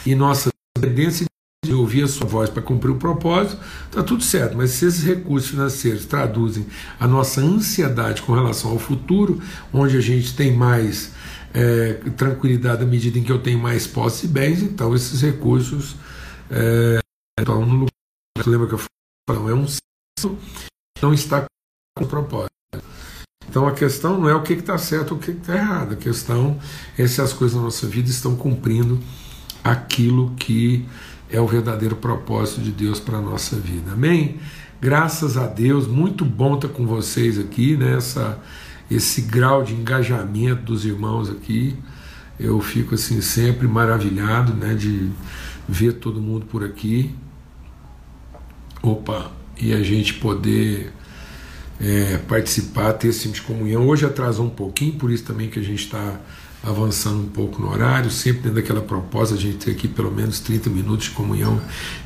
e 0.06 0.14
nossa 0.14 0.50
dependência 0.78 1.26
de 1.64 1.74
ouvir 1.74 2.04
a 2.04 2.09
sua 2.09 2.26
voz 2.26 2.48
para 2.48 2.62
cumprir 2.62 2.90
o 2.90 2.98
propósito, 2.98 3.61
está 3.87 4.02
tudo 4.02 4.22
certo. 4.22 4.56
Mas 4.56 4.70
se 4.70 4.87
esses 4.87 5.04
recursos 5.04 5.50
financeiros 5.50 6.06
traduzem 6.06 6.66
a 6.98 7.06
nossa 7.06 7.40
ansiedade 7.40 8.22
com 8.22 8.33
relação 8.33 8.70
ao 8.70 8.78
futuro, 8.78 9.42
onde 9.72 9.96
a 9.96 10.00
gente 10.00 10.35
tem 10.35 10.56
mais 10.56 11.12
é, 11.52 11.94
tranquilidade 12.16 12.83
à 12.83 12.87
medida 12.87 13.18
em 13.18 13.24
que 13.24 13.33
eu 13.33 13.42
tenho 13.42 13.59
mais 13.59 13.87
posse 13.87 14.26
e 14.26 14.28
bens, 14.28 14.62
então 14.62 14.94
esses 14.94 15.20
recursos 15.20 15.96
é, 16.50 17.00
estão 17.38 17.66
no 17.66 17.74
lugar. 17.74 17.90
Lembra 18.46 18.68
que 18.68 18.74
eu 18.74 18.80
falei, 19.28 19.52
é 19.52 19.54
um 19.54 19.66
não 21.02 21.14
está 21.14 21.46
com 21.96 22.06
propósito. 22.06 22.60
Então 23.50 23.66
a 23.66 23.72
questão 23.72 24.20
não 24.20 24.28
é 24.28 24.34
o 24.34 24.42
que 24.42 24.52
está 24.52 24.78
certo 24.78 25.10
ou 25.10 25.18
o 25.18 25.20
que 25.20 25.32
está 25.32 25.56
errado, 25.56 25.94
a 25.94 25.96
questão 25.96 26.56
é 26.96 27.04
se 27.08 27.20
as 27.20 27.32
coisas 27.32 27.56
da 27.56 27.64
nossa 27.64 27.84
vida 27.88 28.08
estão 28.08 28.36
cumprindo 28.36 29.00
aquilo 29.64 30.32
que 30.38 30.86
é 31.28 31.40
o 31.40 31.48
verdadeiro 31.48 31.96
propósito 31.96 32.60
de 32.60 32.70
Deus 32.70 33.00
para 33.00 33.18
a 33.18 33.20
nossa 33.20 33.56
vida. 33.56 33.92
Amém? 33.92 34.38
Graças 34.80 35.36
a 35.36 35.48
Deus, 35.48 35.88
muito 35.88 36.24
bom 36.24 36.54
estar 36.54 36.68
com 36.68 36.86
vocês 36.86 37.40
aqui, 37.40 37.76
nessa 37.76 38.28
né? 38.28 38.36
esse 38.88 39.22
grau 39.22 39.64
de 39.64 39.74
engajamento 39.74 40.62
dos 40.62 40.84
irmãos 40.84 41.28
aqui. 41.28 41.76
Eu 42.38 42.60
fico 42.60 42.94
assim 42.94 43.20
sempre 43.20 43.66
maravilhado, 43.66 44.54
né, 44.54 44.74
de 44.74 45.10
ver 45.68 45.94
todo 45.94 46.20
mundo 46.20 46.46
por 46.46 46.64
aqui. 46.64 47.14
Opa, 48.80 49.30
e 49.60 49.72
a 49.72 49.82
gente 49.82 50.14
poder 50.14 50.92
é, 51.80 52.18
participar, 52.18 52.92
ter 52.92 53.08
esse 53.08 53.22
tipo 53.22 53.34
de 53.34 53.42
comunhão. 53.42 53.88
Hoje 53.88 54.04
atrasou 54.04 54.46
um 54.46 54.50
pouquinho, 54.50 54.98
por 54.98 55.10
isso 55.10 55.24
também 55.24 55.48
que 55.48 55.58
a 55.58 55.62
gente 55.62 55.84
está 55.84 56.20
avançando 56.62 57.22
um 57.22 57.30
pouco 57.30 57.60
no 57.60 57.70
horário, 57.70 58.10
sempre 58.10 58.42
dentro 58.42 58.56
daquela 58.56 58.82
proposta, 58.82 59.34
a 59.34 59.38
gente 59.38 59.64
ter 59.64 59.72
aqui 59.72 59.88
pelo 59.88 60.10
menos 60.10 60.40
30 60.40 60.68
minutos 60.68 61.06
de 61.06 61.12
comunhão, 61.12 61.58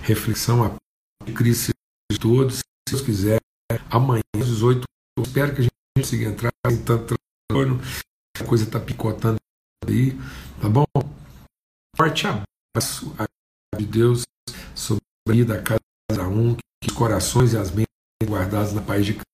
reflexão, 0.03 0.63
a 0.63 0.77
Cristo 1.33 1.73
de 2.11 2.19
todos, 2.19 2.59
se 2.59 2.63
Deus 2.89 3.03
quiser, 3.03 3.41
amanhã 3.91 4.23
às 4.37 4.47
18 4.47 4.85
espero 5.21 5.55
que 5.55 5.61
a 5.61 5.65
gente 5.65 5.73
consiga 5.97 6.27
entrar 6.27 6.51
sem 6.67 6.77
tanto 6.83 7.15
transtorno, 7.51 7.81
a 8.41 8.45
coisa 8.45 8.65
está 8.65 8.79
picotando 8.79 9.39
aí, 9.89 10.17
tá 10.61 10.69
bom? 10.69 10.85
Forte 11.97 12.27
abraço 12.27 13.15
de 13.77 13.87
Deus 13.87 14.23
sobre 14.75 15.03
a 15.29 15.33
vida 15.33 15.55
da 15.55 15.63
casa 15.63 16.29
um, 16.29 16.55
que 16.55 16.91
os 16.91 16.97
corações 16.97 17.53
e 17.53 17.57
as 17.57 17.71
mentes 17.71 17.89
guardadas 18.25 18.73
na 18.73 18.83
paz 18.83 19.05
de 19.05 19.15
Cristo. 19.15 19.34